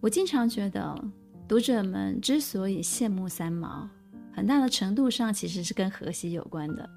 [0.00, 1.00] 我经常觉得，
[1.46, 3.88] 读者们之所以羡慕三毛，
[4.34, 6.90] 很大的程度上其实是跟荷西有关的。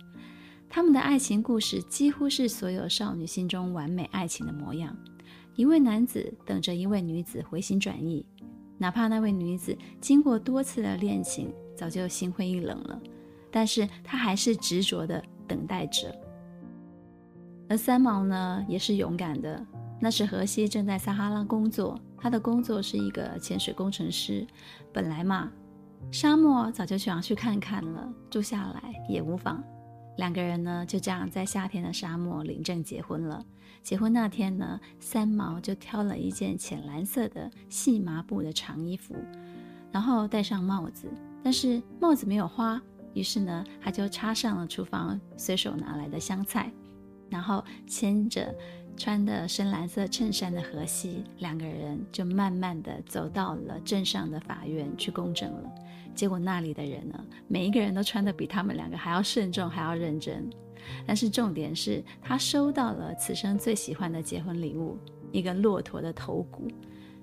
[0.75, 4.93] 他们的爱情故事几乎是所有少女心中完美爱情的模样。
[5.55, 8.25] 一位男子等着一位女子回心转意，
[8.77, 13.01] 哪怕那位女子经过多次的恋情，早就心灰意冷了，
[13.49, 16.13] 但是他还是执着的等待着。
[17.69, 19.65] 而三毛呢，也是勇敢的。
[20.01, 24.45] 那时荷西正在撒哈拉工作，他的工作是一个潜水工程师。
[24.91, 25.49] 本来嘛，
[26.11, 29.63] 沙漠早就想去看看了，住下来也无妨。
[30.17, 33.45] 两个人呢，就这样在夏天的沙漠领证结婚了。
[33.83, 39.15] 结婚那天呢，三毛就挑了一件浅蓝色的细麻布的长衣服，
[39.91, 41.07] 然后戴上帽子，
[41.43, 42.81] 但是帽子没有花，
[43.13, 46.71] 于是呢，他就插上了厨房随手拿来的香菜，
[47.29, 48.55] 然后牵着
[48.97, 55.71] 穿的深蓝色衬衫的荷西，两个人就慢慢的走到了镇上的法院去公证了。
[56.15, 60.49] 结果那里的人呢，每一个人都穿得比他们两个还要慎重，还要认真。
[61.05, 64.97] 但是重点是他收到了此生最喜欢的结婚礼物——
[65.31, 66.67] 一个骆驼的头骨，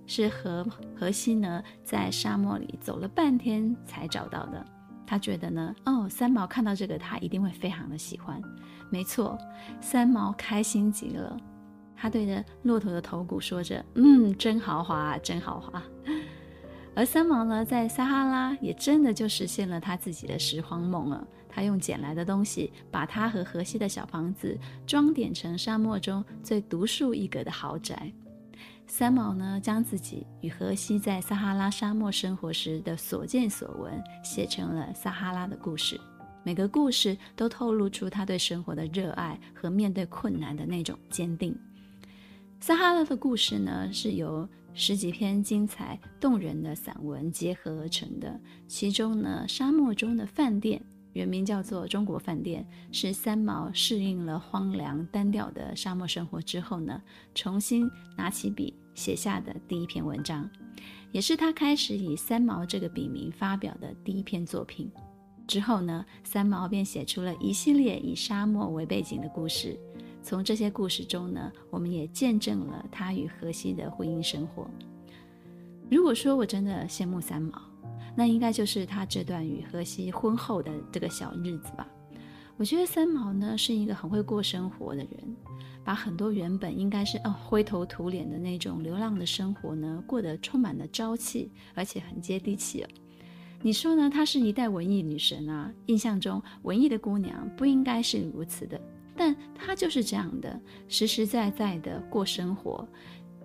[0.07, 4.65] 是荷荷西呢在沙漠里走了半天才找到的。
[5.07, 8.43] 他觉得呢，哦，三毛看到这个，他一定会非常的喜欢。
[8.91, 9.39] 没错，
[9.81, 11.37] 三毛开心极了，
[11.95, 15.83] 他对着骆驼的头骨说着：“嗯，真豪华，真豪华。”
[16.95, 21.27] 而三毛呢，在撒哈拉也真的就实现了他自己的拾荒梦了。
[21.49, 28.11] 他用捡来的东西，把他和荷西的小房子装点成沙漠中最独树一格的豪宅。
[28.87, 35.99] 三毛呢，将自己与荷西在撒哈拉沙漠生活时的所见所闻写成了撒哈拉的故事。
[36.43, 41.57] 每个故事都透露出他对生活的热爱和面对困难的那种坚定。
[42.61, 52.67] 撒哈拉的故事呢，是由十几篇精彩动人的散文结合而成的，其中呢，沙漠中的饭店原名叫做《中国饭店》，
[52.97, 57.01] 是三毛适应了荒凉单调的沙漠生活之后呢，
[57.35, 60.49] 重新拿起笔写下的第一篇文章，
[61.13, 64.91] 也是他开始以三毛这个笔名发表的第一篇作品。
[65.47, 69.79] 之后呢，三毛便写出了一系列以沙漠为背景的故事。
[70.23, 74.71] 从这些故事中呢，我们也见证了他与荷西的婚姻生活。
[75.91, 77.61] 如果说我真的羡慕三毛，
[78.17, 81.87] 那应该就是他这段与荷西婚后的这个小日子吧。
[82.57, 85.37] 我觉得三毛呢是一个很会过生活的人，
[85.83, 92.87] 把很多原本应该是哦灰头土脸的那种流浪的生活呢，过得充满了朝气，而且很接地气。
[93.61, 94.09] 你说呢？
[94.09, 98.81] 她是一代文艺女神啊，印象中文艺的姑娘不应该是如此的。
[99.17, 102.87] 但他就是这样的，实实在在的过生活，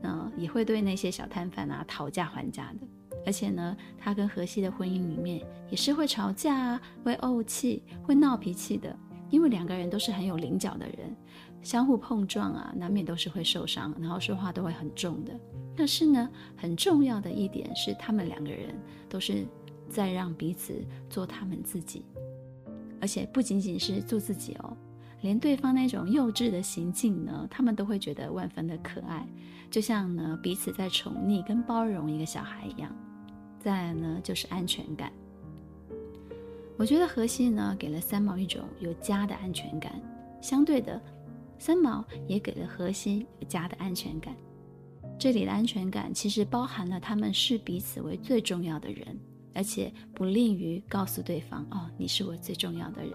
[0.04, 2.88] 嗯、也会对那些小摊贩啊讨价还价的。
[3.26, 8.96] 而且呢，他跟荷西的婚姻里面也是会吵架啊，会怄气，会闹脾气的。
[9.30, 11.14] 因为两个人都是很有棱角的人，
[11.62, 15.38] 相互碰撞啊，难免都是会受伤，然后说话都会很重的。
[15.76, 18.74] 但是呢，很重要的一点是，他们两个人
[19.10, 19.46] 都是
[19.90, 20.74] 在让彼此
[21.10, 22.06] 做他们自己，
[23.02, 24.78] 而且不仅仅是做自己哦。
[25.22, 29.28] 连对方那种幼稚的行径呢，他们都会觉得万分的可爱，
[29.72, 32.96] 就像呢彼此在宠溺跟包容一个小孩一样。
[33.60, 35.12] 再来呢就是安全感，
[36.78, 40.00] 我觉得荷西呢给了三毛一种有家的安全感，
[40.40, 41.02] 相对的，
[41.58, 44.36] 三毛也给了荷西有家的安全感。
[45.20, 49.20] 这里的安全感其实包含了他们视彼此为最重要的人，
[49.56, 53.12] 而且不吝于告诉对方：“哦，你是我最重要的人。”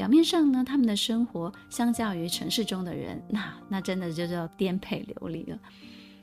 [0.00, 5.60] 表面上呢，他们的生活相较于城市中的人，那那真的就叫颠沛流离了。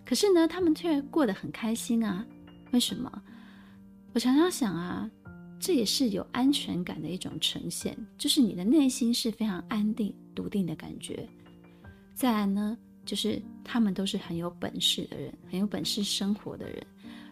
[0.04, 2.26] 可是呢，他们却过得很开心啊。
[2.72, 3.22] 为什么？
[4.14, 5.08] 我常常想啊，
[5.60, 11.30] 这也是有安全感的一种呈现，就是你的内心是非常安定、笃定的感觉。
[12.16, 12.76] 再来呢，
[13.06, 16.84] 就是他们都是很有本事的人，很有本事生活的人。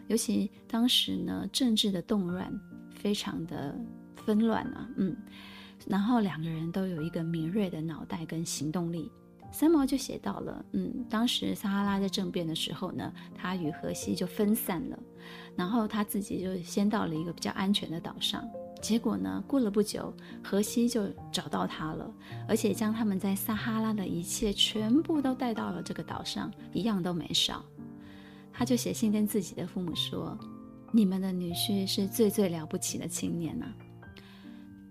[0.06, 2.48] 尤其当时呢，政治的动乱
[2.94, 3.76] 非常的
[4.24, 5.16] 纷乱啊，嗯。
[5.86, 9.10] 然后两个人都有一个敏锐的脑袋跟行动力。
[9.52, 14.98] 三毛就写到了，嗯，当时撒哈拉在政变的时候呢，他与荷西就分散了，
[15.54, 18.46] 然后他自己就先到了一个比较安全的岛上。
[18.82, 20.12] 结果呢，过了不久，
[20.42, 22.12] 荷西就找到他了，
[22.46, 27.64] 而且将他们在撒哈拉的一切全部都带到了这个岛上，一样都没少。
[28.52, 30.36] 他就写信跟自己的父母说
[30.92, 33.66] ：“你们的女婿是最最了不起的青年呐、”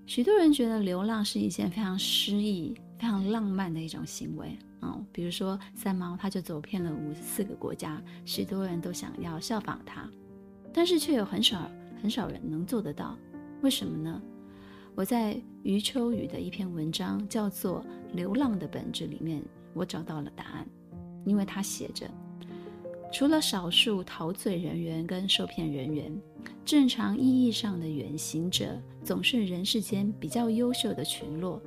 [0.05, 10.07] 许多人觉得流浪是一件非常诗意、非常浪漫的一种行为哦，比如说三毛，他就走遍了五十四个国家，许多人都想要效仿他，
[10.71, 11.69] 但是却有很少
[12.01, 13.17] 很少人能做得到。
[13.61, 14.21] 为什么呢？
[14.93, 17.83] 我在余秋雨的一篇文章叫做
[18.15, 19.43] 《流浪的本质》里面，
[19.73, 20.67] 我找到了答案，
[21.25, 22.09] 因为他写着。
[23.17, 26.13] 除了少数陶醉人员跟受骗人员，
[26.65, 31.61] 正常意义上的远行者总是人世间比较优秀的群落。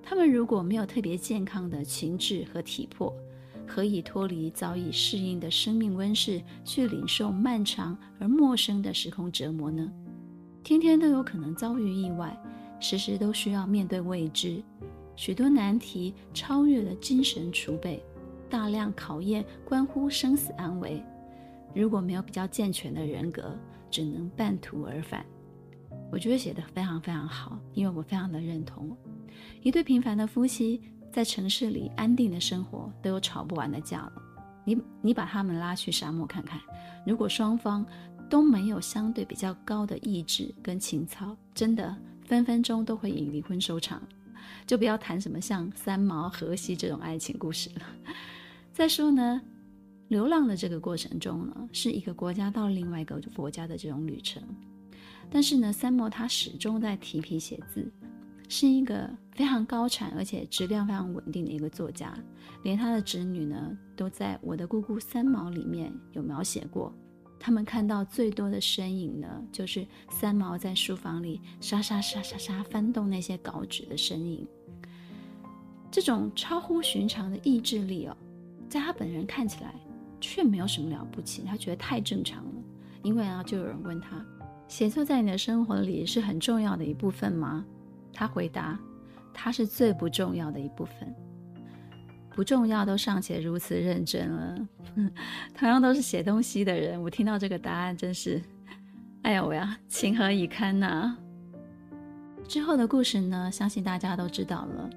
[0.00, 3.12] 他们如果没有特别健康的情志和体魄，
[3.66, 9.92] 何以脱离早已适应的生命温室，去领受漫长而陌生的时空折磨呢？
[10.62, 12.40] 天天都有可能遭遇意外，
[12.78, 14.62] 时时都需要面对未知，
[15.16, 18.00] 许多难题超越了精神储备，
[18.52, 21.02] 大量考验关乎生死安危。
[21.74, 23.58] 如果没有比较健全的人格，
[23.90, 25.24] 只能半途而返。
[26.10, 28.94] 我觉得写得非常非常好，因为我非常的认同。
[29.62, 34.12] 一对平凡的夫妻在城市里安定的生活，都有吵不完的架了。
[34.66, 36.60] 你你把他们拉去沙漠看看，
[37.06, 37.86] 如果双方
[38.28, 41.96] 都没有相对比较高的意志跟情操，真的
[42.26, 44.02] 分分钟都会以离婚收场。
[44.66, 47.82] 就不要谈什么像三毛、荷西这种爱情故事了。
[48.72, 49.40] 再说呢，
[50.08, 54.42] 流浪的这个过程中呢，是一个国家到另外一个国家的这种旅程。
[55.30, 57.92] 但是呢，三毛他始终在提笔写字，
[58.48, 62.12] 是一个非常高产而且质量非常稳定的一个作家。
[62.62, 66.92] 连他的侄女呢，都在《我的姑姑三毛》里面有描写过。
[67.38, 74.46] 他们看到最多的身影呢，就是三毛在书房里沙沙沙沙沙翻动那些稿纸的身影。
[75.90, 78.16] 这种超乎寻常的意志力哦，
[78.72, 79.74] 在他本人看起来
[80.18, 82.50] 却没有什么了不起，他觉得太正常了。
[83.02, 84.24] 因为啊，就有人问他。
[84.66, 87.62] 写作在你的生活里是很重要的一部分吗？
[88.14, 88.80] 他回答
[89.34, 91.14] ：“它是最不重要的一部分。
[92.30, 94.68] 不重要都尚且如此认真了，
[95.54, 98.40] 同样都是写东西的人，我听到这个答案真是……
[99.20, 101.14] 哎呀，我呀，情何以堪呐、！”
[102.48, 104.90] 之后的故事呢，相信大家都知道了。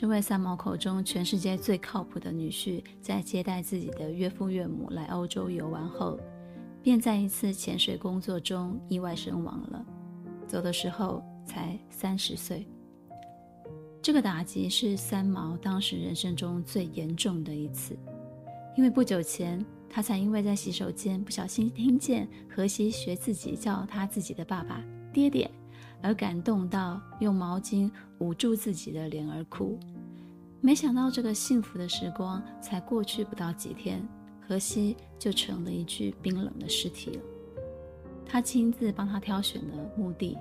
[0.00, 6.16] 这位三毛口中全世界最靠谱的女婿，在接待自己的岳父岳母来欧洲游玩后，
[6.80, 9.84] 便在一次潜水工作中意外身亡了，
[10.46, 12.64] 走的时候才三十岁。
[14.00, 17.98] 这个打击是三毛当时人生中最严重的一次，
[18.76, 24.80] 因为不久前他才因为在洗手间不小心听见荷西学自己叫他自己的爸爸
[25.12, 25.50] “爹爹”，
[26.02, 29.78] 而感动到用毛巾捂住自己的脸而哭。
[30.60, 34.06] 没想到这个幸福的时光才过去不到几天。
[34.48, 37.22] 荷西就成了一具冰冷的尸体了。
[38.24, 40.38] 他亲自帮他挑选了墓地，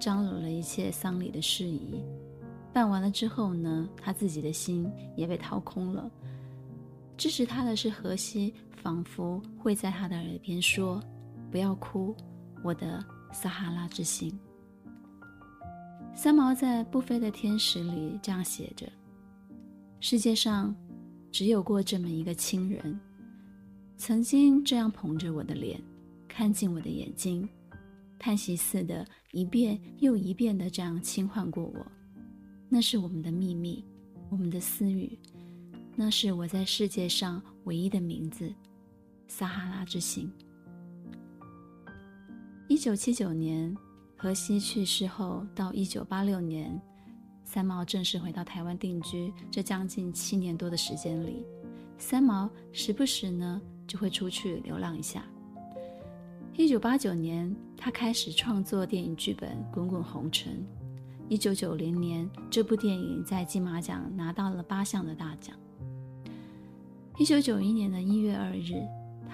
[0.00, 2.02] 张罗了一切丧礼的事宜。
[2.72, 6.10] 办完了之后呢，他自己的心也被掏空了。
[7.14, 10.98] 支持他的是荷西，仿佛会在他的耳边说
[11.52, 12.16] ：“不要哭，
[12.64, 14.32] 我的撒哈拉之心。”
[16.14, 18.86] 三毛在《不飞的天使》里这样写着
[19.98, 20.74] ：“世界上
[21.32, 23.00] 只有过这么一个亲人。”
[23.96, 25.80] 曾经这样捧着我的脸，
[26.28, 27.48] 看进我的眼睛，
[28.18, 31.86] 叹息似的，一遍又一遍的这样轻唤过我。
[32.68, 33.84] 那是我们的秘密，
[34.28, 35.18] 我们的私语。
[35.94, 38.52] 那是我在世界上唯一的名字——
[39.28, 40.30] 撒哈拉之心。
[42.68, 43.76] 一九七九年，
[44.22, 46.80] 荷西去世后，到一九八六年，
[47.44, 49.34] 三毛正式回到台湾定居。
[49.50, 51.44] 这将近七年多的时间里，
[51.98, 53.60] 三毛时不时呢。
[53.84, 55.24] 就会出去流浪一下。
[56.56, 60.54] 一九八九年，他开始创作电影剧本《滚滚红尘》。
[61.28, 65.54] 一九九零年，这部电影在金马奖拿到了八项的大奖。
[67.18, 68.82] 一九九一年的一月二日，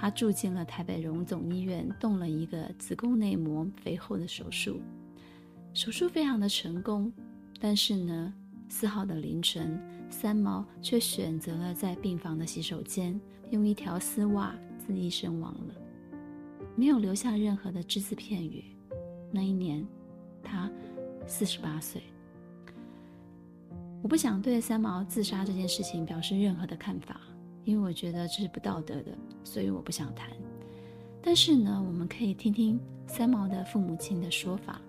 [0.01, 4.81] 他住进了台北荣总医院，动了一个子宫内膜肥厚的手术。
[5.75, 7.13] 手术非常的成功，
[7.59, 8.33] 但是呢，
[8.69, 13.21] 四号的凌晨，三毛却选择了在病房的洗手间。
[13.51, 15.75] 用一条丝袜自缢身亡了，
[16.77, 18.63] 没有留下任何的只字片语。
[19.33, 19.87] 那一年，
[20.43, 20.71] 他
[21.27, 22.03] 四十八岁。
[24.03, 27.21] 我不想对三毛自杀这件事情表示任何的看法，
[27.69, 29.13] 因为我觉得这是不道德的，
[29.45, 30.31] 所以我不想谈。
[31.21, 34.81] 但是呢，我们可以听听三毛的父母亲的说法，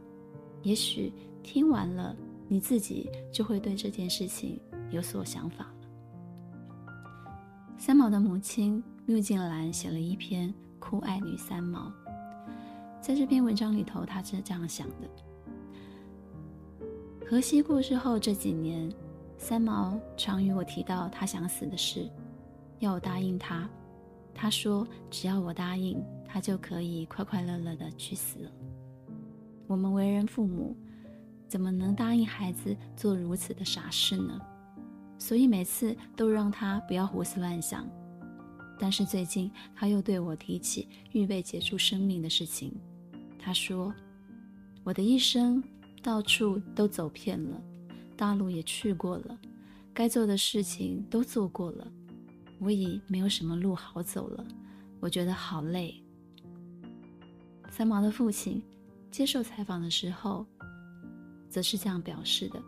[0.62, 1.12] 也许
[1.44, 2.16] 听完了，
[2.48, 4.58] 你自己就会对这件事情
[4.92, 6.96] 有所想法了。
[7.78, 10.48] 三毛的母亲缪静兰写了一篇
[10.80, 11.88] 《哭爱女三毛》。
[13.02, 15.10] 在这篇文章里头，她是这样想的：
[17.28, 18.90] 荷西过世后这几年，
[19.38, 22.10] 三毛常与我提到他想死的事，
[22.80, 23.70] 要我答应他。
[24.34, 28.52] 他说，只要我答应，他就可以快快乐乐的去死了。
[29.68, 30.76] 我们为人父母，
[31.48, 34.40] 怎么能答应孩子做如此的傻事呢？
[35.18, 37.86] 所以每次都让他不要胡思乱想，
[38.80, 42.74] 但是最近他又对我提起预备结束生命的事情。
[43.38, 43.94] 他说
[44.86, 45.62] ：“我的一生
[46.02, 47.62] 到处都走遍了，
[48.16, 49.38] 大陆也去过了，
[49.94, 51.86] 该做的事情都做过了，
[52.60, 54.46] 我已没有什么路好走了，
[55.00, 55.96] 我觉得好累。”
[57.72, 58.62] 三毛的父亲
[59.10, 60.46] 接受采访的时候，
[61.50, 62.62] 则是这样表示的：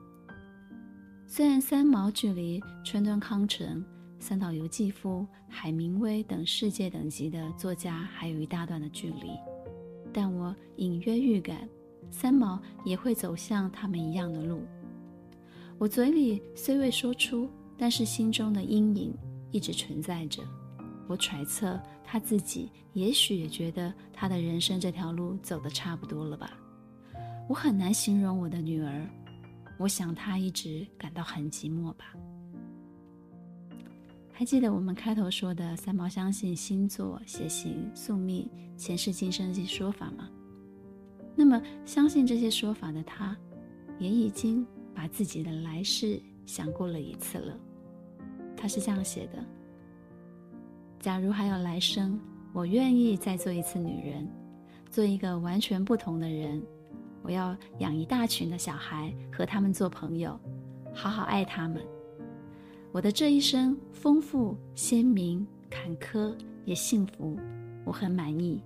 [1.28, 3.84] 虽然三毛距离川端康成、
[4.20, 9.32] 三岛由纪夫、海明威等世界等级的作家还有一大段的距离，
[10.14, 11.68] 但我隐约预感，
[12.10, 14.64] 三毛也会走向他们一样的路。
[15.78, 19.14] 我嘴里虽未说出，但是心中的阴影
[19.52, 20.42] 一直存在着。
[21.08, 26.52] 我揣测他自己也许也觉得他的人生这条路走得差不多了吧。
[27.50, 29.10] 我很难形容我的女儿，
[29.78, 32.14] 我想她一直感到很寂寞吧。
[34.32, 40.30] 还记得我们开头说的三毛相信星座、血型、宿命、前世今生这些说法吗？
[41.36, 43.36] 那么相信这些说法的他，
[44.00, 47.58] 也已经把自己的来世想过了一次了。
[48.62, 49.44] 他是这样写的。
[51.00, 52.20] 假如还有来生，
[52.54, 54.28] 我愿意再做一次女人，
[54.92, 56.62] 做一个完全不同的人。
[57.24, 60.40] 我要养一大群的小孩，和他们做朋友，
[60.94, 61.82] 好好爱他们。
[62.92, 67.40] 我的这一生丰富、鲜明、坎坷也幸福，
[67.84, 68.62] 我很满意。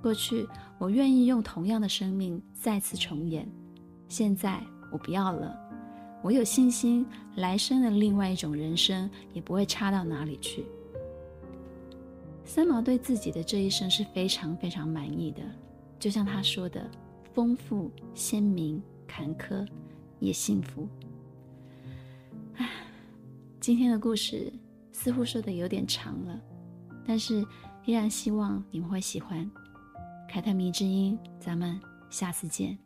[0.00, 0.48] 过去
[0.78, 3.46] 我愿意用同样的生命再次重演，
[4.08, 5.69] 现在我不要了。
[6.22, 7.06] 我有信心，
[7.36, 10.64] 来生的另外一种人生也不会差到哪里去。
[12.44, 15.40] 三毛对自己的这一生是非常非常满意的，
[15.98, 16.90] 就像他说的
[17.32, 19.66] ：“丰富、鲜明、坎坷，
[20.18, 20.88] 也幸福。”
[22.56, 22.68] 唉，
[23.60, 24.52] 今天的故事
[24.92, 26.40] 似乎说的有点长了，
[27.06, 27.46] 但是
[27.86, 29.48] 依然希望你们会喜欢。
[30.28, 32.76] 凯特迷之音，咱们下次见。